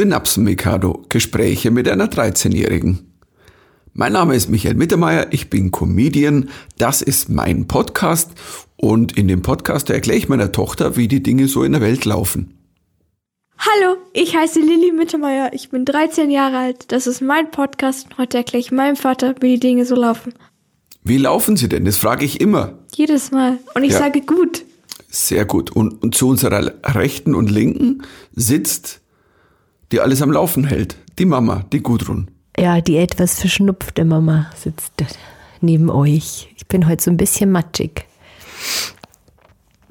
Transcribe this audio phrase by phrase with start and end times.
[0.00, 1.04] Synapsen-Mikado.
[1.10, 3.00] Gespräche mit einer 13-Jährigen.
[3.92, 8.30] Mein Name ist Michael Mittermeier, ich bin Comedian, das ist mein Podcast
[8.76, 12.06] und in dem Podcast erkläre ich meiner Tochter, wie die Dinge so in der Welt
[12.06, 12.54] laufen.
[13.58, 18.16] Hallo, ich heiße Lilly Mittermeier, ich bin 13 Jahre alt, das ist mein Podcast und
[18.16, 20.32] heute erkläre ich meinem Vater, wie die Dinge so laufen.
[21.04, 21.84] Wie laufen sie denn?
[21.84, 22.78] Das frage ich immer.
[22.94, 23.58] Jedes Mal.
[23.74, 23.98] Und ich Ja.
[23.98, 24.64] sage gut.
[25.10, 25.70] Sehr gut.
[25.72, 28.02] Und, und zu unserer Rechten und Linken
[28.34, 28.99] sitzt,
[29.92, 30.96] die alles am Laufen hält.
[31.18, 32.30] Die Mama, die Gudrun.
[32.58, 34.92] Ja, die etwas verschnupfte Mama sitzt
[35.60, 36.52] neben euch.
[36.56, 38.06] Ich bin heute so ein bisschen matschig.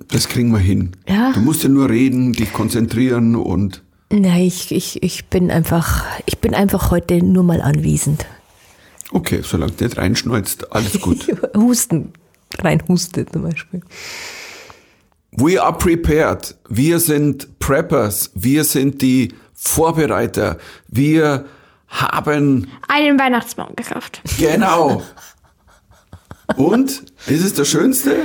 [0.09, 0.91] Das kriegen wir hin.
[1.07, 1.31] Ja.
[1.33, 6.39] Du musst ja nur reden, dich konzentrieren und Na, ich, ich, ich bin einfach, ich
[6.39, 8.25] bin einfach heute nur mal anwesend.
[9.11, 11.27] okay, solange du nicht reinschneuzt, alles gut.
[11.57, 12.13] Husten,
[12.59, 13.81] rein Huste zum Beispiel.
[15.31, 16.55] We are prepared.
[16.69, 18.31] Wir sind Preppers.
[18.33, 20.57] Wir sind die Vorbereiter.
[20.87, 21.45] Wir
[21.87, 24.21] haben Einen Weihnachtsbaum gekauft.
[24.37, 25.01] genau.
[26.55, 28.15] Und ist es das Schönste?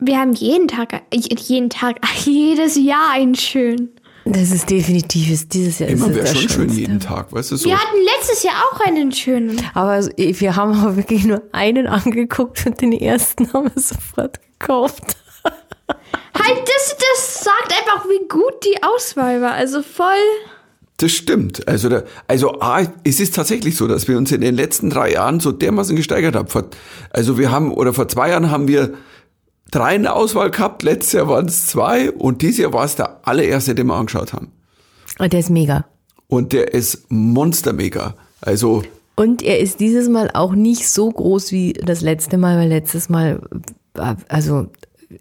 [0.00, 3.90] Wir haben jeden Tag, jeden Tag, jedes Jahr einen schönen.
[4.24, 7.56] Das ist definitiv, ist dieses Jahr ist Immer wäre schon schön jeden Tag, weißt du
[7.56, 7.64] so.
[7.64, 9.60] Wir hatten letztes Jahr auch einen schönen.
[9.74, 14.38] Aber also, wir haben aber wirklich nur einen angeguckt und den ersten haben wir sofort
[14.58, 15.16] gekauft.
[16.34, 19.52] Halt, das, das sagt einfach, wie gut die Auswahl war.
[19.52, 20.06] Also voll.
[20.98, 21.66] Das stimmt.
[21.68, 25.12] Also, da, also A, es ist tatsächlich so, dass wir uns in den letzten drei
[25.12, 26.48] Jahren so dermaßen gesteigert haben.
[26.48, 26.64] Vor,
[27.10, 28.94] also wir haben, oder vor zwei Jahren haben wir
[29.70, 32.96] drei in der Auswahl gehabt, letztes Jahr waren es zwei und dieses Jahr war es
[32.96, 34.50] der allererste, den wir angeschaut haben.
[35.18, 35.84] Und der ist mega.
[36.26, 38.14] Und der ist monstermega.
[38.40, 38.82] Also,
[39.14, 43.08] Und er ist dieses Mal auch nicht so groß wie das letzte Mal, weil letztes
[43.08, 43.40] Mal,
[43.94, 44.66] also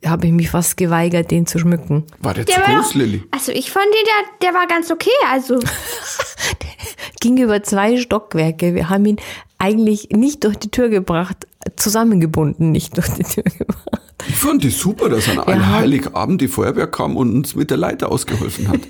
[0.06, 2.04] habe ich mich fast geweigert, den zu schmücken.
[2.20, 3.24] war der, Der zu war groß, Lilly?
[3.32, 5.10] Also ich fand den, der, der war ganz okay.
[5.32, 5.60] Also
[7.20, 8.76] Ging über zwei Stockwerke.
[8.76, 9.18] Wir haben ihn
[9.58, 14.02] eigentlich nicht durch die Tür gebracht, zusammengebunden, nicht durch die Tür gebracht.
[14.30, 17.78] Ich fand es super, dass an einem Heiligabend die Feuerwehr kam und uns mit der
[17.78, 18.82] Leiter ausgeholfen hat.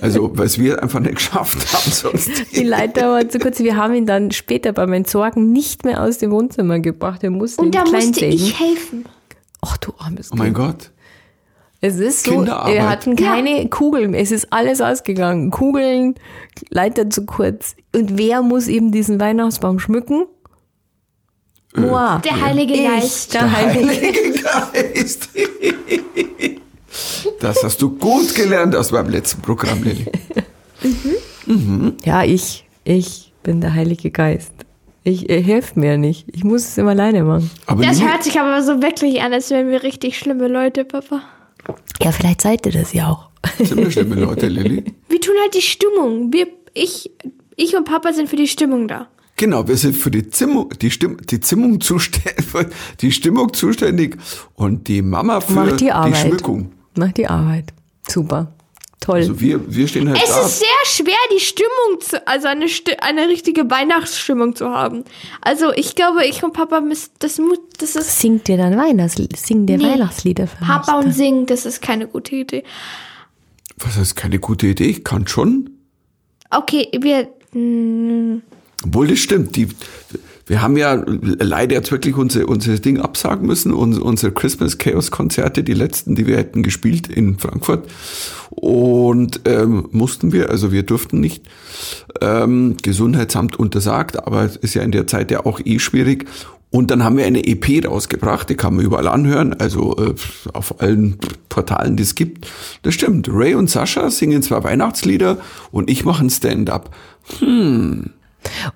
[0.00, 2.30] Also, weil es wir einfach nicht geschafft haben sonst.
[2.54, 3.58] Die Leiter war zu kurz.
[3.58, 7.22] Wir haben ihn dann später beim Entsorgen nicht mehr aus dem Wohnzimmer gebracht.
[7.22, 9.04] Wir mussten und da musste ich helfen.
[9.66, 10.56] Ach du armes Oh mein Kind.
[10.56, 10.90] Gott.
[11.80, 15.50] Es ist so, wir hatten keine Kugeln, es ist alles ausgegangen.
[15.50, 16.14] Kugeln,
[16.70, 17.76] Leiter zu kurz.
[17.94, 20.24] Und wer muss eben diesen Weihnachtsbaum schmücken?
[21.76, 22.20] Moi.
[22.24, 23.34] Der Heilige Ich, Geist.
[23.34, 23.88] der Heilige.
[23.90, 24.40] Heilige
[24.94, 25.28] Geist.
[27.40, 30.06] Das hast du gut gelernt aus meinem letzten Programm, Lilly.
[32.04, 34.53] Ja, ich, ich bin der Heilige Geist.
[35.06, 36.26] Ich, er hilft mir nicht.
[36.32, 37.50] Ich muss es immer alleine machen.
[37.66, 41.20] Aber Das hört sich aber so wirklich an, als wären wir richtig schlimme Leute, Papa.
[42.02, 43.28] Ja, vielleicht seid ihr das ja auch.
[43.58, 44.84] sind wir schlimme Leute, Lilly?
[45.08, 46.32] Wir tun halt die Stimmung.
[46.32, 47.10] Wir, ich,
[47.56, 49.06] ich und Papa sind für die Stimmung da.
[49.36, 52.46] Genau, wir sind für die Zimmung, die, Stimm, die Zimmung zuständig,
[53.00, 54.16] die Stimmung zuständig
[54.54, 56.16] und die Mama für Macht die Arbeit.
[56.16, 56.72] Schmückung.
[56.96, 57.72] Macht die Arbeit.
[58.08, 58.52] Super.
[59.00, 59.16] Toll.
[59.16, 60.46] Also wir, wir stehen halt Es da.
[60.46, 65.04] ist sehr schwer, die Stimmung zu, also eine, Sti- eine richtige Weihnachtsstimmung zu haben.
[65.42, 69.36] Also ich glaube, ich und Papa müssen, das muss, das ist Singt ihr dann Weihnachtslieder?
[69.36, 69.84] Singt ihr Nee.
[69.84, 71.06] Weihnachtslieder für Papa mich?
[71.06, 72.64] und singen, das ist keine gute Idee.
[73.78, 74.84] Was heißt keine gute Idee?
[74.86, 75.70] Ich kann schon.
[76.50, 78.40] Okay, wir, mm,
[78.86, 79.56] Obwohl, das stimmt.
[79.56, 79.68] Die,
[80.46, 85.10] wir haben ja leider jetzt wirklich unser, unser Ding absagen müssen, uns, unsere Christmas Chaos
[85.10, 87.88] Konzerte, die letzten, die wir hätten gespielt in Frankfurt.
[88.50, 91.44] Und ähm, mussten wir, also wir durften nicht.
[92.20, 96.26] Ähm, Gesundheitsamt untersagt, aber es ist ja in der Zeit ja auch eh schwierig.
[96.70, 100.14] Und dann haben wir eine EP rausgebracht, die kann man überall anhören, also äh,
[100.52, 101.18] auf allen
[101.48, 102.48] Portalen, die es gibt.
[102.82, 103.28] Das stimmt.
[103.30, 105.38] Ray und Sascha singen zwar Weihnachtslieder
[105.70, 106.90] und ich mache ein Stand-up.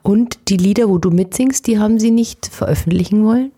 [0.02, 3.52] Und die Lieder, wo du mitsingst, die haben sie nicht veröffentlichen wollen?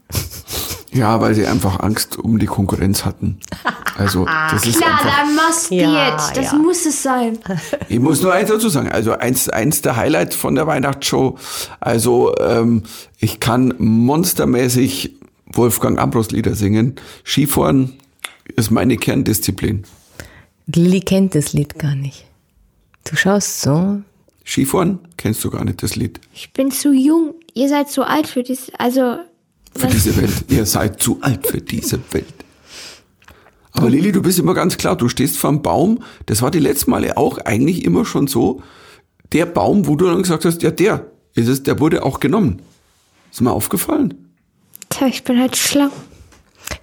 [0.92, 3.38] Ja, weil sie einfach Angst um die Konkurrenz hatten.
[3.96, 5.04] Also, das ist klar, einfach.
[5.04, 6.36] da must be Ja, it.
[6.36, 6.58] Das ja.
[6.58, 7.38] muss es sein.
[7.88, 8.88] Ich muss nur eins dazu sagen.
[8.88, 11.38] Also, eins, eins der Highlights von der Weihnachtsshow.
[11.78, 12.82] Also, ähm,
[13.18, 15.14] ich kann monstermäßig
[15.52, 16.96] Wolfgang Ambros Lieder singen.
[17.24, 17.94] Skifahren
[18.56, 19.84] ist meine Kerndisziplin.
[20.66, 22.24] Lilly kennt das Lied gar nicht.
[23.04, 24.00] Du schaust so.
[24.44, 26.20] Skifahren kennst du gar nicht das Lied.
[26.34, 27.34] Ich bin zu jung.
[27.54, 28.70] Ihr seid zu alt für dies.
[28.78, 29.18] Also,
[29.76, 30.44] Für diese Welt.
[30.48, 32.26] Ihr seid zu alt für diese Welt.
[33.72, 36.02] Aber Lili, du bist immer ganz klar, du stehst vor einem Baum.
[36.26, 38.62] Das war die letzten Male auch eigentlich immer schon so.
[39.32, 42.60] Der Baum, wo du dann gesagt hast, ja, der ist es, der wurde auch genommen.
[43.30, 44.14] Ist mir aufgefallen?
[44.90, 45.88] tja, ich bin halt schlau.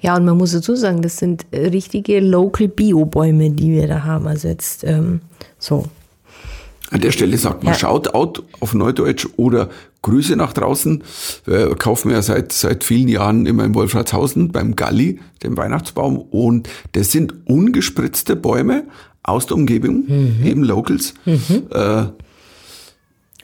[0.01, 4.27] Ja, und man muss dazu sagen, das sind richtige Local Bio-Bäume, die wir da haben.
[4.27, 5.21] Also jetzt ähm,
[5.59, 5.85] so.
[6.91, 7.79] An der Stelle sagt man Ja.
[7.79, 9.69] Shoutout auf Neudeutsch oder
[10.01, 11.03] Grüße nach draußen.
[11.47, 16.17] Äh, kaufen wir ja seit, seit vielen Jahren immer in Wolfratshausen beim Galli, dem Weihnachtsbaum.
[16.17, 18.85] Und das sind ungespritzte Bäume
[19.23, 20.05] aus der Umgebung,
[20.45, 21.13] eben Locals.
[21.25, 22.05] Äh,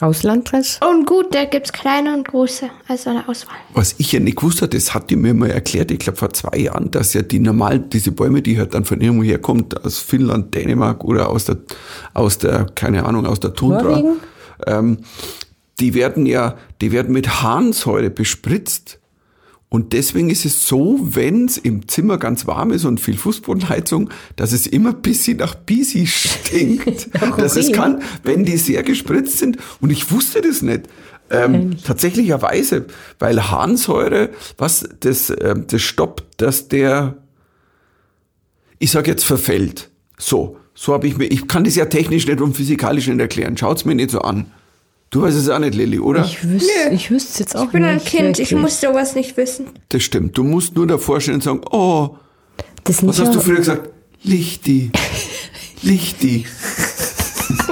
[0.03, 0.81] Aus Landkreis?
[0.85, 3.55] Und gut, da gibt's kleine und große, also eine Auswahl.
[3.73, 6.33] was ich ja nicht gewusst habe, das hat die mir mal erklärt, ich glaube vor
[6.33, 9.99] zwei Jahren, dass ja die normalen, diese Bäume, die halt dann von irgendwo herkommt, aus
[9.99, 11.57] Finnland, Dänemark oder aus der,
[12.13, 14.03] aus der, keine Ahnung, aus der Tundra,
[14.67, 14.97] ähm,
[15.79, 18.99] die werden ja, die werden mit Harnsäure bespritzt.
[19.73, 24.11] Und deswegen ist es so, wenn es im Zimmer ganz warm ist und viel Fußbodenheizung,
[24.35, 27.09] dass es immer ein bisschen nach Bisi stinkt.
[27.37, 29.57] dass es kann, wenn die sehr gespritzt sind.
[29.81, 30.81] Und ich wusste das nicht.
[31.31, 32.85] Ähm, tatsächlicherweise,
[33.17, 34.29] weil Harnsäure,
[34.59, 37.17] was das, ähm, das stoppt, dass der,
[38.77, 39.89] ich sag jetzt verfällt.
[40.19, 43.57] So, so habe ich mir, ich kann das ja technisch nicht und physikalisch nicht erklären.
[43.57, 44.51] Schaut's mir nicht so an.
[45.13, 46.25] Du weißt es auch nicht, Lilly, oder?
[46.25, 46.95] Ich wüsste Nö.
[46.95, 48.07] ich wüsste es jetzt auch Ich bin ein nicht.
[48.07, 48.61] Kind, ich wirklich.
[48.61, 49.67] muss sowas nicht wissen.
[49.89, 50.35] Das stimmt.
[50.35, 52.17] Du musst nur davor stehen und sagen, oh,
[52.83, 53.89] Das was nicht hast du früher gesagt?
[54.23, 54.89] Lichti.
[55.83, 56.47] Lichti.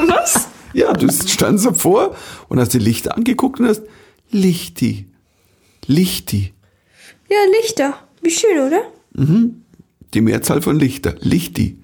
[0.07, 0.49] Was?
[0.73, 2.15] Ja, du standst davor
[2.47, 3.81] und hast die Lichter angeguckt und hast
[4.29, 5.07] Lichti.
[5.87, 6.53] Lichti.
[7.27, 7.95] Ja, Lichter.
[8.21, 8.83] Wie schön, oder?
[10.13, 11.15] Die Mehrzahl von Lichter.
[11.21, 11.79] Lichti.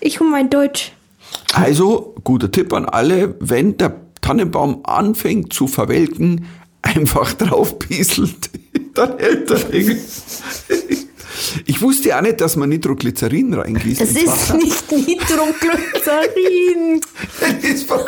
[0.00, 0.92] Ich und mein Deutsch.
[1.54, 6.46] Also, guter Tipp an alle, wenn der Tannenbaum anfängt zu verwelken,
[6.82, 8.50] einfach drauf pieselt,
[8.94, 9.60] dann hält er.
[11.66, 14.00] Ich wusste ja auch nicht, dass man Nitroglycerin reingießt.
[14.00, 17.00] Das ins ist nicht Nitroglycerin.
[17.40, 18.06] Das ist ver-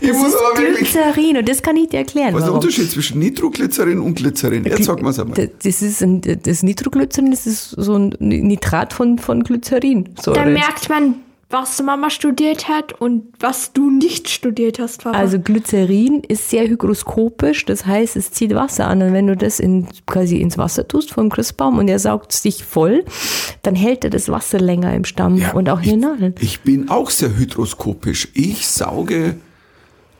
[0.00, 0.62] ich Das muss ist aber.
[0.62, 2.34] Glycerin und das kann ich dir erklären.
[2.34, 2.60] Was ist der warum.
[2.64, 4.64] Unterschied zwischen Nitroglycerin und Glycerin?
[4.64, 5.36] Jetzt sag mal's einmal.
[5.36, 10.10] Das- Das ist ein, das Nitroglycerin, das ist so ein Nitrat von, von Glycerin.
[10.20, 11.16] So, Da merkt man,
[11.48, 15.16] was Mama studiert hat und was du nicht studiert hast, Papa.
[15.16, 19.00] Also Glycerin ist sehr hygroskopisch, das heißt, es zieht Wasser an.
[19.02, 22.64] Und wenn du das in, quasi ins Wasser tust vom Christbaum und er saugt sich
[22.64, 23.04] voll,
[23.62, 26.34] dann hält er das Wasser länger im Stamm Ja, und auch in den Nadeln.
[26.40, 28.28] Ich bin auch sehr hydroskopisch.
[28.34, 29.36] Ich sauge,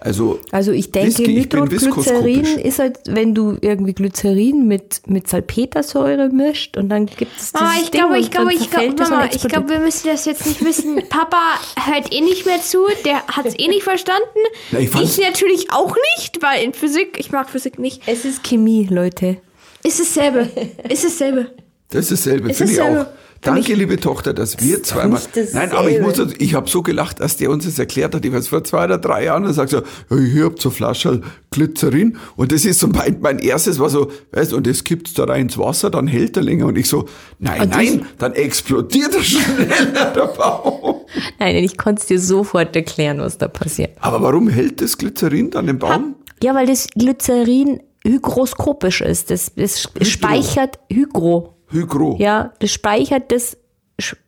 [0.06, 0.38] also.
[0.52, 6.90] Also ich denke, Nitroglycerin ist halt, wenn du irgendwie Glycerin mit, mit Salpetersäure mischt und
[6.90, 9.68] dann gibt es Mama, dieses ich glaube, ich glaube, ich glaube, das Mama, ich glaube,
[9.68, 11.02] wir müssen das jetzt nicht wissen.
[11.08, 14.22] Papa hört eh nicht mehr zu, der hat es eh nicht verstanden.
[14.70, 18.02] Na, ich ich natürlich auch nicht, weil in Physik, ich mag Physik nicht.
[18.06, 19.38] Es ist Chemie, Leute.
[19.82, 20.48] Ist dasselbe.
[20.88, 21.50] Ist dasselbe.
[21.90, 23.06] Das ist dasselbe, Ist finde ich auch.
[23.40, 25.20] Danke, liebe Tochter, dass wir zweimal.
[25.52, 28.24] Nein, aber ich muss, ich habe so gelacht, als der uns das erklärt hat.
[28.24, 31.20] Ich weiß vor zwei oder drei Jahren, und sagt so, ja, hier habt so Flasche
[31.50, 32.16] Glycerin.
[32.36, 35.24] Und das ist so mein, mein erstes war so, weißt du, und das gibt's da
[35.24, 36.66] rein ins Wasser, dann hält er länger.
[36.66, 37.06] Und ich so,
[37.38, 41.02] nein, Und nein, dann explodiert er schneller, der Baum.
[41.38, 43.90] Nein, ich konnte es dir sofort erklären, was da passiert.
[44.00, 46.16] Aber warum hält das Glycerin dann den Baum?
[46.42, 49.30] Ja, weil das Glycerin hygroskopisch ist.
[49.30, 51.55] Das, das speichert Hygro.
[51.68, 52.16] Hygro.
[52.18, 53.56] Ja, das speichert das,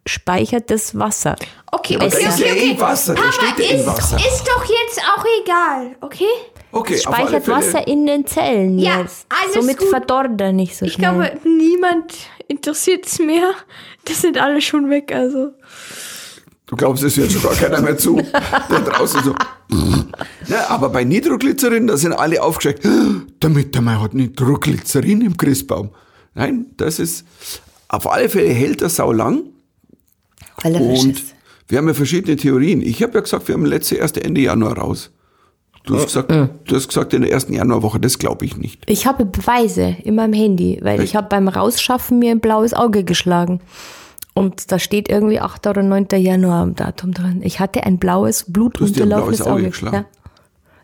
[0.06, 1.37] speichert das Wasser.
[1.70, 2.73] Okay, aber okay, da ist okay, ja okay.
[2.76, 4.17] eh Wasser, Papa, steht ja eh ist, Wasser.
[4.17, 6.25] ist doch jetzt auch egal, okay?
[6.73, 7.56] Okay, Es speichert Fälle.
[7.56, 9.26] Wasser in den Zellen Ja, jetzt.
[9.31, 9.88] alles Somit gut.
[9.88, 11.11] verdorrt er nicht so Ich schnell.
[11.12, 12.14] glaube, niemand
[12.49, 13.52] interessiert es mehr.
[14.05, 15.52] Das sind alle schon weg, also.
[16.67, 18.17] Du glaubst, es hört schon gar keiner mehr zu.
[18.69, 19.34] Da draußen so.
[20.48, 22.84] Na, aber bei Nitroglycerin, da sind alle aufgeschreckt.
[23.43, 25.91] Der Mittermeier hat Nitroglycerin im Christbaum.
[26.39, 27.25] Nein, das ist,
[27.89, 29.43] auf alle Fälle hält er sau lang.
[30.63, 31.35] weil er frisch Und ist.
[31.67, 32.81] wir haben ja verschiedene Theorien.
[32.81, 35.11] Ich habe ja gesagt, wir haben letzte erste Ende Januar raus.
[35.85, 38.83] Du hast gesagt, du hast gesagt in der ersten Januarwoche, das glaube ich nicht.
[38.87, 43.05] Ich habe Beweise in meinem Handy, weil ich habe beim Rausschaffen mir ein blaues Auge
[43.05, 43.61] geschlagen.
[44.35, 45.67] Und da steht irgendwie 8.
[45.67, 46.07] oder 9.
[46.19, 47.41] Januar am Datum dran.
[47.43, 49.63] Ich hatte ein blaues, blutunterlaufenes Auge Auge.
[49.71, 49.97] geschlagen?
[49.97, 50.05] Ja.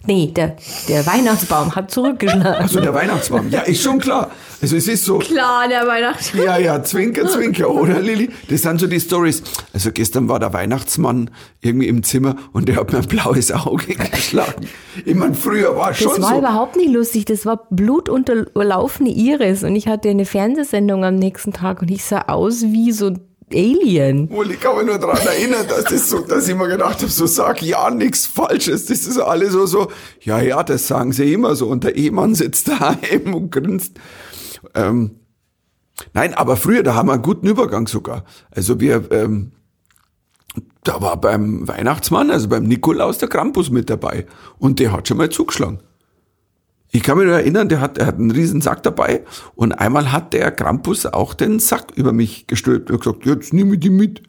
[0.07, 0.57] Nee, der,
[0.89, 2.45] der Weihnachtsbaum hat zurückgeschlagen.
[2.47, 4.31] Also der Weihnachtsbaum, ja, ist schon klar.
[4.61, 6.45] Also es ist so, Klar, der Weihnachtsmann.
[6.45, 8.31] Ja, ja, Zwinker, Zwinker, oder Lilly?
[8.49, 9.43] Das sind so die Stories.
[9.73, 11.31] Also gestern war der Weihnachtsmann
[11.61, 14.67] irgendwie im Zimmer und der hat mir ein blaues Auge geschlagen.
[15.05, 16.39] Ich meine, früher war es Das schon war so.
[16.39, 17.27] überhaupt nicht lustig.
[17.27, 19.65] Das war blutunterlaufene Iris.
[19.65, 23.21] Und ich hatte eine Fernsehsendung am nächsten Tag und ich sah aus wie so ein
[23.55, 24.31] Alien.
[24.31, 27.11] Wohl, ich kann mich nur daran erinnern, dass, das so, dass ich mir gedacht habe,
[27.11, 28.87] so sag ja nichts Falsches.
[28.87, 31.69] Das ist alles so, so, ja, ja, das sagen sie immer so.
[31.69, 33.99] Und der Ehemann sitzt daheim und grinst.
[34.75, 35.21] Ähm,
[36.13, 38.25] nein, aber früher, da haben wir einen guten Übergang sogar.
[38.51, 39.53] Also wir, ähm,
[40.83, 44.27] da war beim Weihnachtsmann, also beim Nikolaus, der Krampus mit dabei.
[44.59, 45.81] Und der hat schon mal zugeschlagen.
[46.95, 49.25] Ich kann mich nur erinnern, der hat, der hat einen riesen Sack dabei
[49.57, 53.75] und einmal hat der Krampus auch den Sack über mich gestülpt und gesagt, jetzt nehme
[53.75, 54.23] ich die mit.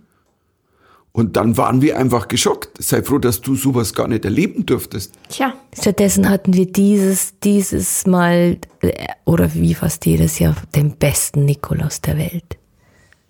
[1.12, 2.84] Und dann waren wir einfach geschockt.
[2.84, 5.14] Sei froh, dass du sowas gar nicht erleben dürftest.
[5.30, 8.94] Tja, Stattdessen hatten wir dieses, dieses Mal, äh,
[9.26, 12.58] oder wie fast jedes Jahr, den besten Nikolaus der Welt.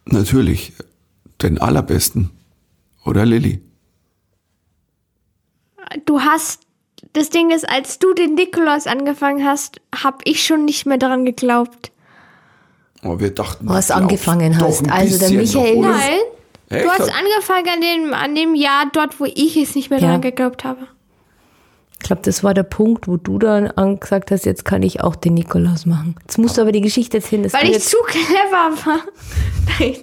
[0.05, 0.71] Natürlich,
[1.41, 2.29] den allerbesten.
[3.03, 3.61] Oder Lilly?
[6.05, 6.64] du hast,
[7.13, 11.25] das Ding ist, als du den Nikolaus angefangen hast, hab ich schon nicht mehr daran
[11.25, 11.91] geglaubt.
[13.03, 14.89] Oh, wir dachten, Was glaubst angefangen hast.
[14.91, 15.89] Also der Michael- noch?
[15.89, 16.19] Nein,
[16.69, 16.85] Echt?
[16.85, 20.07] du hast angefangen an dem, an dem Jahr dort, wo ich es nicht mehr Ja.
[20.07, 20.87] daran geglaubt habe.
[21.93, 25.01] Ich glaube, das war der Punkt, wo du dann an- gesagt hast, jetzt kann ich
[25.01, 26.15] auch den Nikolaus machen.
[26.21, 27.43] Jetzt musst du aber die Geschichte erzählen.
[27.43, 28.99] dass Weil du ich jetzt, zu clever war.
[29.79, 29.95] Nein.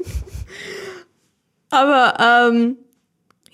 [1.71, 2.76] Aber, ähm,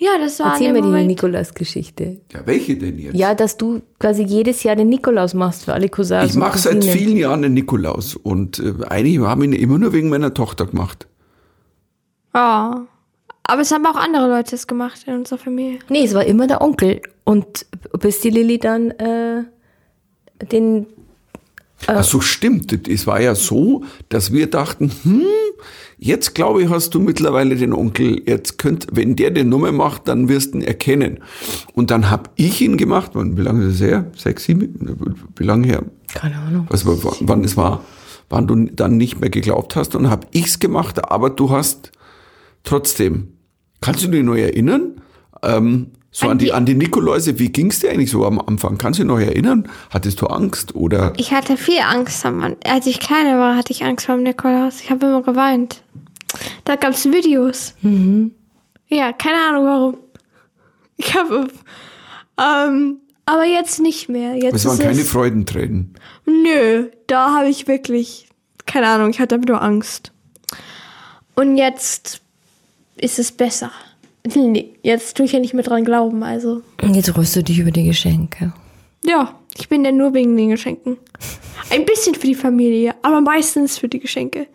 [0.01, 1.07] ja, das war Erzähl mir die.
[1.07, 2.21] Nikolaus-Geschichte.
[2.33, 3.17] Ja, welche denn jetzt?
[3.17, 6.31] Ja, dass du quasi jedes Jahr den Nikolaus machst für alle Cousins.
[6.31, 10.09] ich mache seit vielen Jahren den Nikolaus und äh, eigentlich haben ihn immer nur wegen
[10.09, 11.09] meiner Tochter gemacht.
[12.33, 12.87] Ja.
[13.43, 15.81] Aber es haben auch andere Leute es gemacht in unserer Familie.
[15.89, 17.01] Nee, es war immer der Onkel.
[17.25, 17.67] Und
[17.99, 19.45] bis die Lilly dann äh,
[20.53, 20.87] den.
[21.87, 22.87] Ach so, stimmt.
[22.89, 25.23] Es war ja so, dass wir dachten, hm,
[25.99, 28.23] jetzt glaube ich, hast du mittlerweile den Onkel.
[28.27, 31.19] Jetzt könnt, wenn der den Nummer macht, dann wirst du ihn erkennen.
[31.75, 33.13] Und dann habe ich ihn gemacht.
[33.15, 34.11] Wann, wie lange ist das her?
[34.17, 35.15] Sechs, sieben?
[35.37, 35.83] Wie lange her?
[36.15, 36.67] Keine Ahnung.
[36.71, 37.85] Was, war- wann es war?
[38.31, 39.95] Wann du dann nicht mehr geglaubt hast.
[39.95, 41.93] Und habe ich's gemacht, aber du hast
[42.65, 43.29] trotzdem.
[43.81, 45.01] Kannst du dich noch erinnern?
[45.43, 48.39] Ähm, so an, An die, die- an die Nikoläuse, wie ging's dir eigentlich so am
[48.41, 48.79] Anfang?
[48.79, 49.69] Kannst du dich noch erinnern?
[49.91, 51.13] Hattest du Angst oder?
[51.17, 54.81] Ich hatte viel Angst am Als ich kleiner war, hatte ich Angst vor dem Nikolaus.
[54.81, 55.83] Ich habe immer geweint.
[56.65, 57.75] Da gab es Videos.
[58.89, 59.97] Ja, keine Ahnung warum.
[60.97, 61.49] Ich habe.
[62.41, 62.97] Ähm,
[63.27, 64.35] aber jetzt nicht mehr.
[64.35, 65.95] Jetzt Es waren ist keine es, Freudentränen.
[66.27, 68.29] Nö, da habe ich wirklich.
[68.67, 70.13] Keine Ahnung, ich hatte nur Angst.
[71.35, 72.21] Und jetzt
[72.97, 73.71] ist es besser.
[74.35, 76.63] Nee, Jetzt tue ich ja nicht mehr dran glauben, also.
[76.83, 78.53] Und Jetzt freust du dich über die Geschenke.
[79.05, 80.97] Ja, ich bin ja nur wegen den Geschenken.
[81.71, 84.47] Ein bisschen für die Familie, aber meistens für die Geschenke.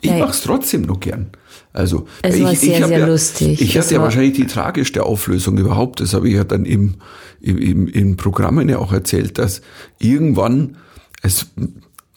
[0.00, 1.30] Ich Ja, mach's trotzdem noch gern.
[1.72, 3.60] Also Es ich, war ich sehr, hab sehr ja, lustig.
[3.60, 6.00] Ich Es hatte ja wahrscheinlich die tragischste Auflösung überhaupt.
[6.00, 6.94] Das habe ich ja dann im,
[7.40, 9.60] im, im, in Programmen ja auch erzählt, dass
[9.98, 10.76] irgendwann
[11.22, 11.50] es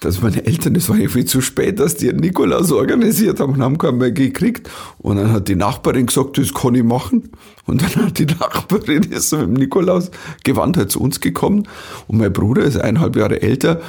[0.01, 3.61] dass meine Eltern, es war irgendwie zu spät, dass die einen Nikolaus organisiert haben und
[3.61, 4.69] haben keinen mehr gekriegt.
[4.97, 7.29] Und dann hat die Nachbarin gesagt, das kann ich machen.
[7.65, 10.09] Und dann hat die Nachbarin ist so mit dem Nikolaus
[10.45, 11.67] gewandert zu uns gekommen.
[12.07, 13.81] Und mein Bruder ist eineinhalb Jahre älter.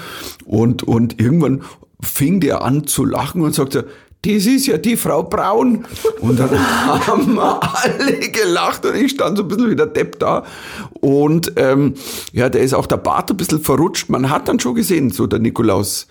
[0.44, 1.62] Und, und irgendwann
[2.02, 3.86] fing der an zu lachen und sagte,
[4.22, 5.86] das ist ja die Frau Braun.
[6.20, 6.50] Und dann
[7.06, 10.44] haben wir alle gelacht und ich stand so ein bisschen wie der Depp da.
[11.00, 11.94] Und ähm,
[12.32, 14.10] ja, der ist auch der Bart ein bisschen verrutscht.
[14.10, 16.06] Man hat dann schon gesehen, so der Nikolaus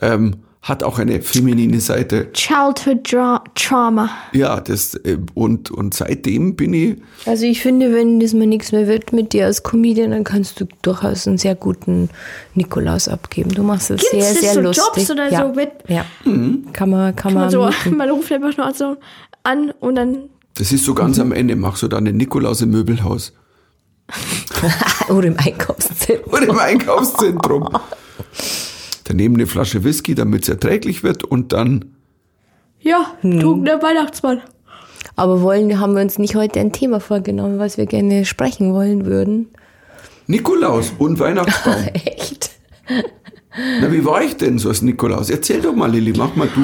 [0.00, 2.32] ähm, hat auch eine feminine Seite.
[2.32, 4.10] Childhood Dra Trauma.
[4.32, 6.96] Ja, das äh, und, und seitdem bin ich,
[7.26, 10.60] Also ich finde, wenn das mal nichts mehr wird mit dir als Comedian, dann kannst
[10.60, 12.10] du durchaus einen sehr guten
[12.54, 13.50] Nikolaus abgeben.
[13.50, 14.84] Du machst es Gibt's sehr, das sehr so lustig.
[14.96, 15.46] Jobs oder ja.
[15.46, 16.04] so mit- Ja,
[16.72, 17.96] kann man, kann man, Also, mieten.
[17.96, 18.96] man ruft einfach nur so
[19.44, 20.18] an und dann.
[20.56, 23.32] das ist so ganz am Ende, machst du dann den Nikolaus im Möbelhaus
[25.08, 26.32] oder im Einkaufszentrum.
[26.32, 27.68] oder im Einkaufszentrum.
[29.08, 31.96] Daneben eine Flasche Whisky, damit es erträglich wird und dann
[32.80, 33.40] Ja, Hm.
[33.40, 34.42] trunkener Weihnachtsmann.
[35.16, 39.06] Aber wollen, haben wir uns nicht heute ein Thema vorgenommen, was wir gerne sprechen wollen
[39.06, 39.48] würden?
[40.26, 41.84] Nikolaus und Weihnachtsbaum.
[41.94, 42.50] Echt?
[43.80, 45.30] Na, wie war ich denn so als Nikolaus?
[45.30, 46.60] Erzähl doch mal, Lilly, mach mal du.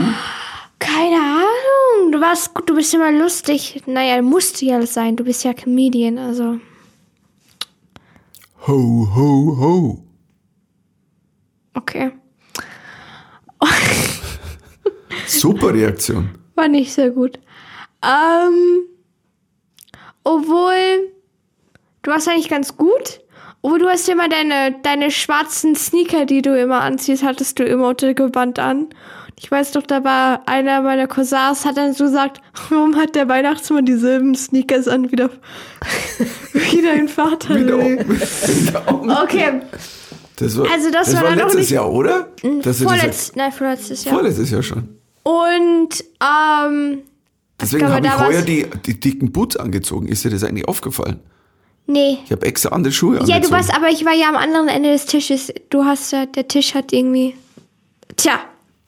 [0.78, 2.12] Keine Ahnung.
[2.12, 3.82] Du warst gut, du bist immer lustig.
[3.86, 5.16] Naja, musst du ja sein.
[5.16, 6.58] Du bist ja Comedian, also.
[8.66, 10.04] Ho, ho, ho.
[11.74, 12.12] Okay.
[15.26, 16.30] Super Reaktion.
[16.54, 17.38] War nicht sehr gut.
[18.02, 18.87] Ähm.
[20.23, 21.12] Obwohl.
[22.02, 23.21] Du warst eigentlich ganz gut.
[23.62, 27.88] Obwohl du hast immer deine, deine schwarzen Sneaker, die du immer anziehst, hattest du immer
[27.88, 28.88] unter Gewand an.
[29.38, 33.28] Ich weiß doch, da war einer meiner Cousins, hat dann so gesagt, warum hat der
[33.28, 35.30] Weihnachtsmann dieselben Sneakers an wie, der,
[36.52, 37.56] wie dein Vater?
[37.59, 39.62] Wieder, wieder Okay,
[40.36, 42.28] Das war, Also das war dann noch letztes nicht- Jahr, oder?
[42.62, 44.18] Das ist vorletzt, nein, vorletztes ja, Jahr.
[44.20, 44.88] vorletztes Jahr schon.
[45.22, 46.98] Und, ähm,
[47.60, 50.08] Deswegen habe ich da heuer die, die dicken Boots angezogen.
[50.08, 51.20] Ist dir das eigentlich aufgefallen?
[51.86, 52.18] nee.
[52.24, 53.42] Ich habe extra andere Schuhe Ja, angezogen.
[53.44, 55.52] du warst, aber ich war ja am anderen Ende des Tisches.
[55.70, 57.34] Du hast ja, der Tisch hat irgendwie.
[58.16, 58.40] Tja,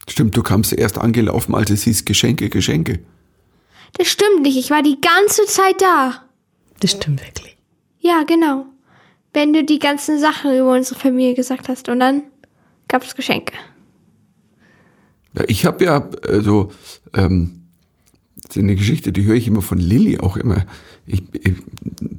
[0.09, 3.01] Stimmt, du kamst erst angelaufen, als es hieß Geschenke, Geschenke.
[3.99, 4.57] das stimmt nicht.
[4.57, 6.23] Ich war die ganze Zeit da.
[6.81, 7.57] Das stimmt wirklich.
[7.99, 8.67] Ja, genau.
[9.37, 11.91] Wenn du die ganzen Sachen über unsere Familie gesagt hast.
[11.91, 12.23] Und dann
[12.89, 13.53] gab es Geschenke.
[15.35, 16.73] Ja, ich habe ja, also,
[17.13, 17.67] ähm,
[18.37, 20.65] Das ist eine Geschichte, die höre ich immer von Lilly auch immer.
[21.07, 21.53] Ich, ich,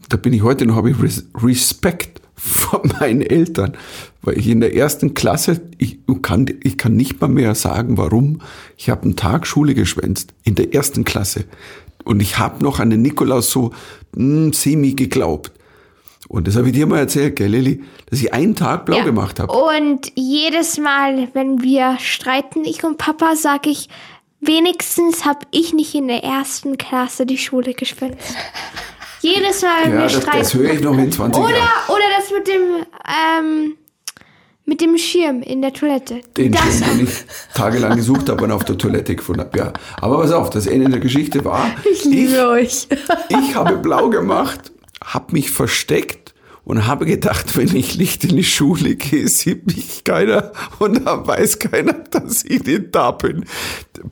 [0.10, 3.76] da bin ich heute noch, habe ich Res Respekt vor meinen Eltern,
[4.22, 8.42] weil ich in der ersten Klasse, ich kann, ich kann nicht mal mehr sagen, warum.
[8.78, 11.46] Ich habe einen Tag Schule geschwänzt, in der ersten Klasse.
[12.04, 13.72] Und ich habe noch an den Nikolaus so
[14.16, 15.57] mh, semi geglaubt.
[16.27, 19.03] Und das habe ich dir mal erzählt, gell, Lilly, dass ich einen Tag blau Ja.
[19.03, 19.51] gemacht habe.
[19.53, 23.88] Und jedes Mal, wenn wir streiten, ich und Papa, sag ich,
[24.41, 28.36] wenigstens habe ich nicht in der ersten Klasse die Schule geschwänzt.
[29.22, 30.38] Jedes Mal, wenn Ja, wir das, streiten.
[30.39, 31.69] das höre ich noch in 20 oder, Jahren.
[31.88, 32.62] oder das mit dem,
[33.07, 33.77] ähm,
[34.65, 36.22] mit dem Schirm in der Toilette.
[36.36, 37.13] Den, das den, den ich
[37.53, 39.57] tagelang gesucht habe und auf der Toilette gefunden habe.
[39.57, 39.74] Ja.
[40.01, 42.88] Aber pass auf, das Ende der Geschichte war, Ich liebe euch.
[43.29, 44.72] ich habe blau gemacht,
[45.04, 50.04] habe mich versteckt und habe gedacht, wenn ich nicht in die Schule gehe, sieht mich
[50.04, 53.46] keiner und dann weiß keiner, dass ich nicht da bin.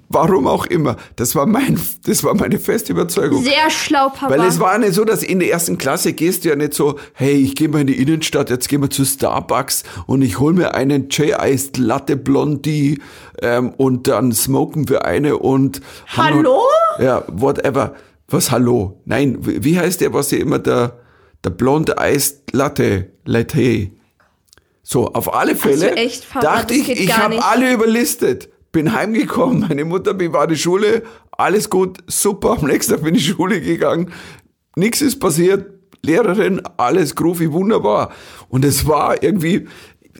[0.07, 0.95] Warum auch immer.
[1.17, 3.43] Das war mein, das war meine feste Überzeugung.
[3.43, 4.29] Sehr schlau, Papa.
[4.29, 6.97] Weil es war nicht so, dass in der ersten Klasse gehst du ja nicht so,
[7.13, 10.53] hey, ich gehe mal in die Innenstadt, jetzt gehen wir zu Starbucks und ich hol
[10.53, 13.01] mir einen J-Iced Latte Blondie
[13.41, 15.81] ähm, und dann smoken wir eine und...
[16.07, 16.41] haben Hallo?
[16.41, 17.95] noch- Ja, whatever.
[18.27, 19.01] Was Hallo?
[19.05, 20.99] Nein, wie heißt der, was ja immer der,
[21.43, 23.11] der Blonde Iced Latte.
[24.81, 28.49] So, auf alle Fälle echt, Papa, dachte ich, ich habe alle überlistet.
[28.71, 32.57] Bin heimgekommen, meine Mutter bewahrt die Schule, alles gut, super.
[32.59, 34.11] Am nächsten Tag bin ich in die Schule gegangen,
[34.75, 35.71] nichts ist passiert,
[36.03, 38.11] Lehrerin, alles groovy, wunderbar.
[38.49, 39.67] Und es war irgendwie,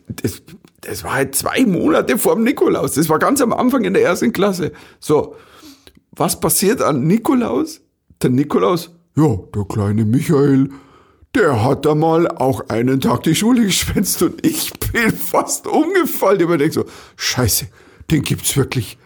[0.08, 0.42] das,
[0.80, 2.94] das war halt zwei Monate vor dem Nikolaus.
[2.94, 4.72] Das war ganz am Anfang in der ersten Klasse.
[5.00, 5.36] So,
[6.12, 7.82] was passiert an Nikolaus?
[8.22, 10.70] Der Nikolaus, ja, der kleine Michael,
[11.34, 16.40] der hat da mal auch einen Tag die Schule geschwänzt und ich bin fast umgefallen.
[16.40, 16.84] Ich denke so,
[17.16, 17.66] scheiße,
[18.10, 18.98] den gibt's wirklich.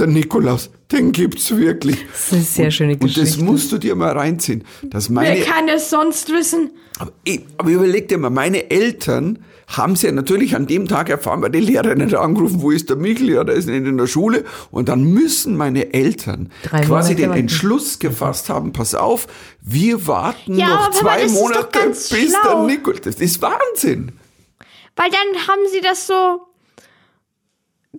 [0.00, 1.96] Der Nikolaus, den gibt's wirklich.
[2.10, 3.44] Das ist eine sehr schöne Und das Geschichte.
[3.44, 4.64] musst du dir mal reinziehen.
[4.82, 6.70] Dass meine, Wer kann es sonst wissen?
[6.98, 9.38] aber, ich, aber überleg dir mal, meine Eltern
[9.68, 12.88] haben sie ja natürlich an dem Tag erfahren, weil die Lehrerin hat angerufen, wo ist
[12.90, 13.30] der Michel?
[13.30, 14.44] Ja, der ist nicht in der Schule.
[14.72, 17.40] Und dann müssen meine Eltern Drei quasi Monate den warten.
[17.42, 19.28] Entschluss gefasst haben, pass auf,
[19.60, 22.66] wir warten Ja, noch Papa, zwei Monate, bis der schlau.
[22.66, 23.02] Nikolaus.
[23.02, 24.12] Das ist Wahnsinn.
[24.96, 26.40] Weil dann haben sie das so.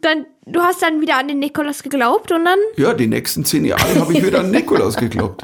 [0.01, 2.57] Dann, du hast dann wieder an den Nikolaus geglaubt und dann.
[2.77, 5.41] Ja, die nächsten zehn Jahre habe ich wieder an Nikolaus geglaubt.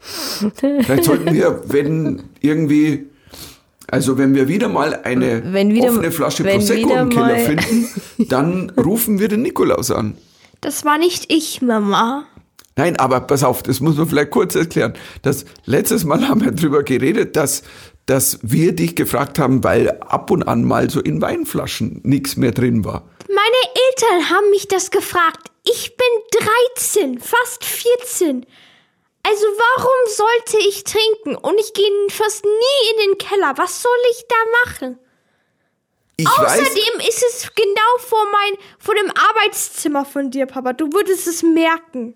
[0.00, 3.06] Vielleicht sollten wir, wenn irgendwie,
[3.88, 7.88] also wenn wir wieder mal eine Wenn wieder- offene Flasche wenn Prosecco im Keller finden,
[8.28, 10.14] dann rufen wir den Nikolaus an.
[10.60, 12.24] Das war nicht ich, Mama.
[12.76, 14.94] Nein, aber pass auf, das muss man vielleicht kurz erklären.
[15.20, 17.62] Das letztes Mal haben wir drüber geredet, dass,
[18.06, 22.52] dass wir dich gefragt haben, weil ab und an mal so in Weinflaschen nichts mehr
[22.52, 23.08] drin war.
[23.28, 25.50] Meine Eltern haben mich das gefragt.
[25.64, 26.40] Ich bin
[26.76, 28.44] 13, fast 14.
[29.24, 31.36] Also warum sollte ich trinken?
[31.36, 33.54] Und ich gehe fast nie in den Keller.
[33.56, 34.98] Was soll ich da machen?
[36.16, 40.72] Ich weiß, Außerdem ist es genau vor mein, vor dem Arbeitszimmer von dir, Papa.
[40.72, 42.14] Du würdest es merken.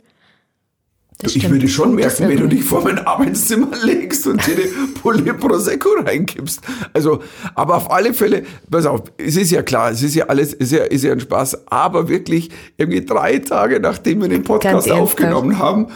[1.19, 1.55] Das ich stimmt.
[1.55, 5.89] würde schon merken, wenn du dich vor mein Arbeitszimmer legst und dir eine Pulle Prosecco
[6.05, 6.61] reinkippst.
[6.93, 7.23] Also,
[7.55, 10.73] aber auf alle Fälle, pass auf, es ist ja klar, es ist ja alles, ist
[10.73, 15.59] ja, ist ja ein Spaß, aber wirklich irgendwie drei Tage, nachdem wir den Podcast aufgenommen
[15.59, 15.87] haben,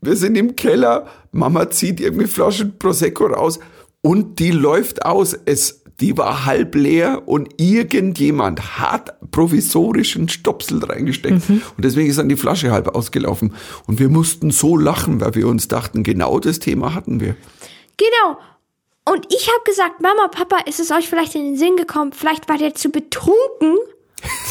[0.00, 3.60] wir sind im Keller, Mama zieht irgendwie Flaschen Prosecco raus
[4.00, 5.36] und die läuft aus.
[5.44, 11.48] Es, die war halb leer und irgendjemand hat provisorischen Stopsel reingesteckt.
[11.48, 13.54] Und deswegen ist dann die Flasche halb ausgelaufen.
[13.86, 17.36] Und wir mussten so lachen, weil wir uns dachten, genau das Thema hatten wir.
[17.96, 18.38] Genau.
[19.04, 22.12] Und ich habe gesagt, Mama, Papa, ist es euch vielleicht in den Sinn gekommen?
[22.12, 23.76] Vielleicht war der zu betrunken,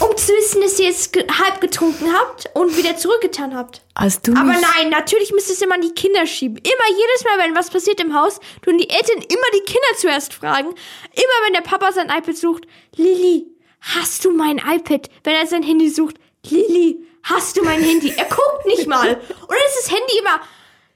[0.00, 3.82] um zu wissen, dass ihr es ge halb getrunken habt und wieder zurückgetan habt.
[3.94, 6.56] Hast du Aber nein, natürlich müsst ihr es immer an die Kinder schieben.
[6.58, 10.34] Immer jedes Mal, wenn was passiert im Haus, tun die Eltern immer die Kinder zuerst
[10.34, 10.68] fragen.
[10.68, 12.64] Immer wenn der Papa sein iPad sucht,
[12.96, 13.46] Lilly,
[13.80, 15.08] hast du mein iPad?
[15.24, 16.16] Wenn er sein Handy sucht,
[16.48, 18.12] Lilly, hast du mein Handy?
[18.16, 19.08] Er guckt nicht mal.
[19.14, 19.18] Und
[19.50, 20.40] dann ist das Handy immer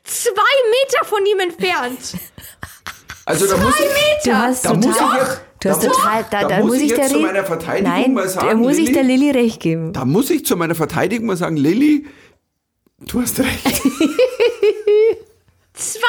[0.04, 1.98] zwei Meter von ihm entfernt.
[3.24, 3.88] Also da muss Zwei ich,
[4.24, 4.38] Du Meter.
[4.42, 6.80] hast Da muss ich jetzt- du hast da muss- total, da, da da muss muss
[6.80, 9.44] ich der zu Lilly- meiner Verteidigung Nein, mal sagen, da muss ich der Lilly- Lilly
[9.46, 9.92] recht geben.
[9.92, 12.06] da muss ich zu meiner Verteidigung mal sagen, Lilly,
[13.00, 13.82] du hast recht.
[15.74, 16.00] Zwei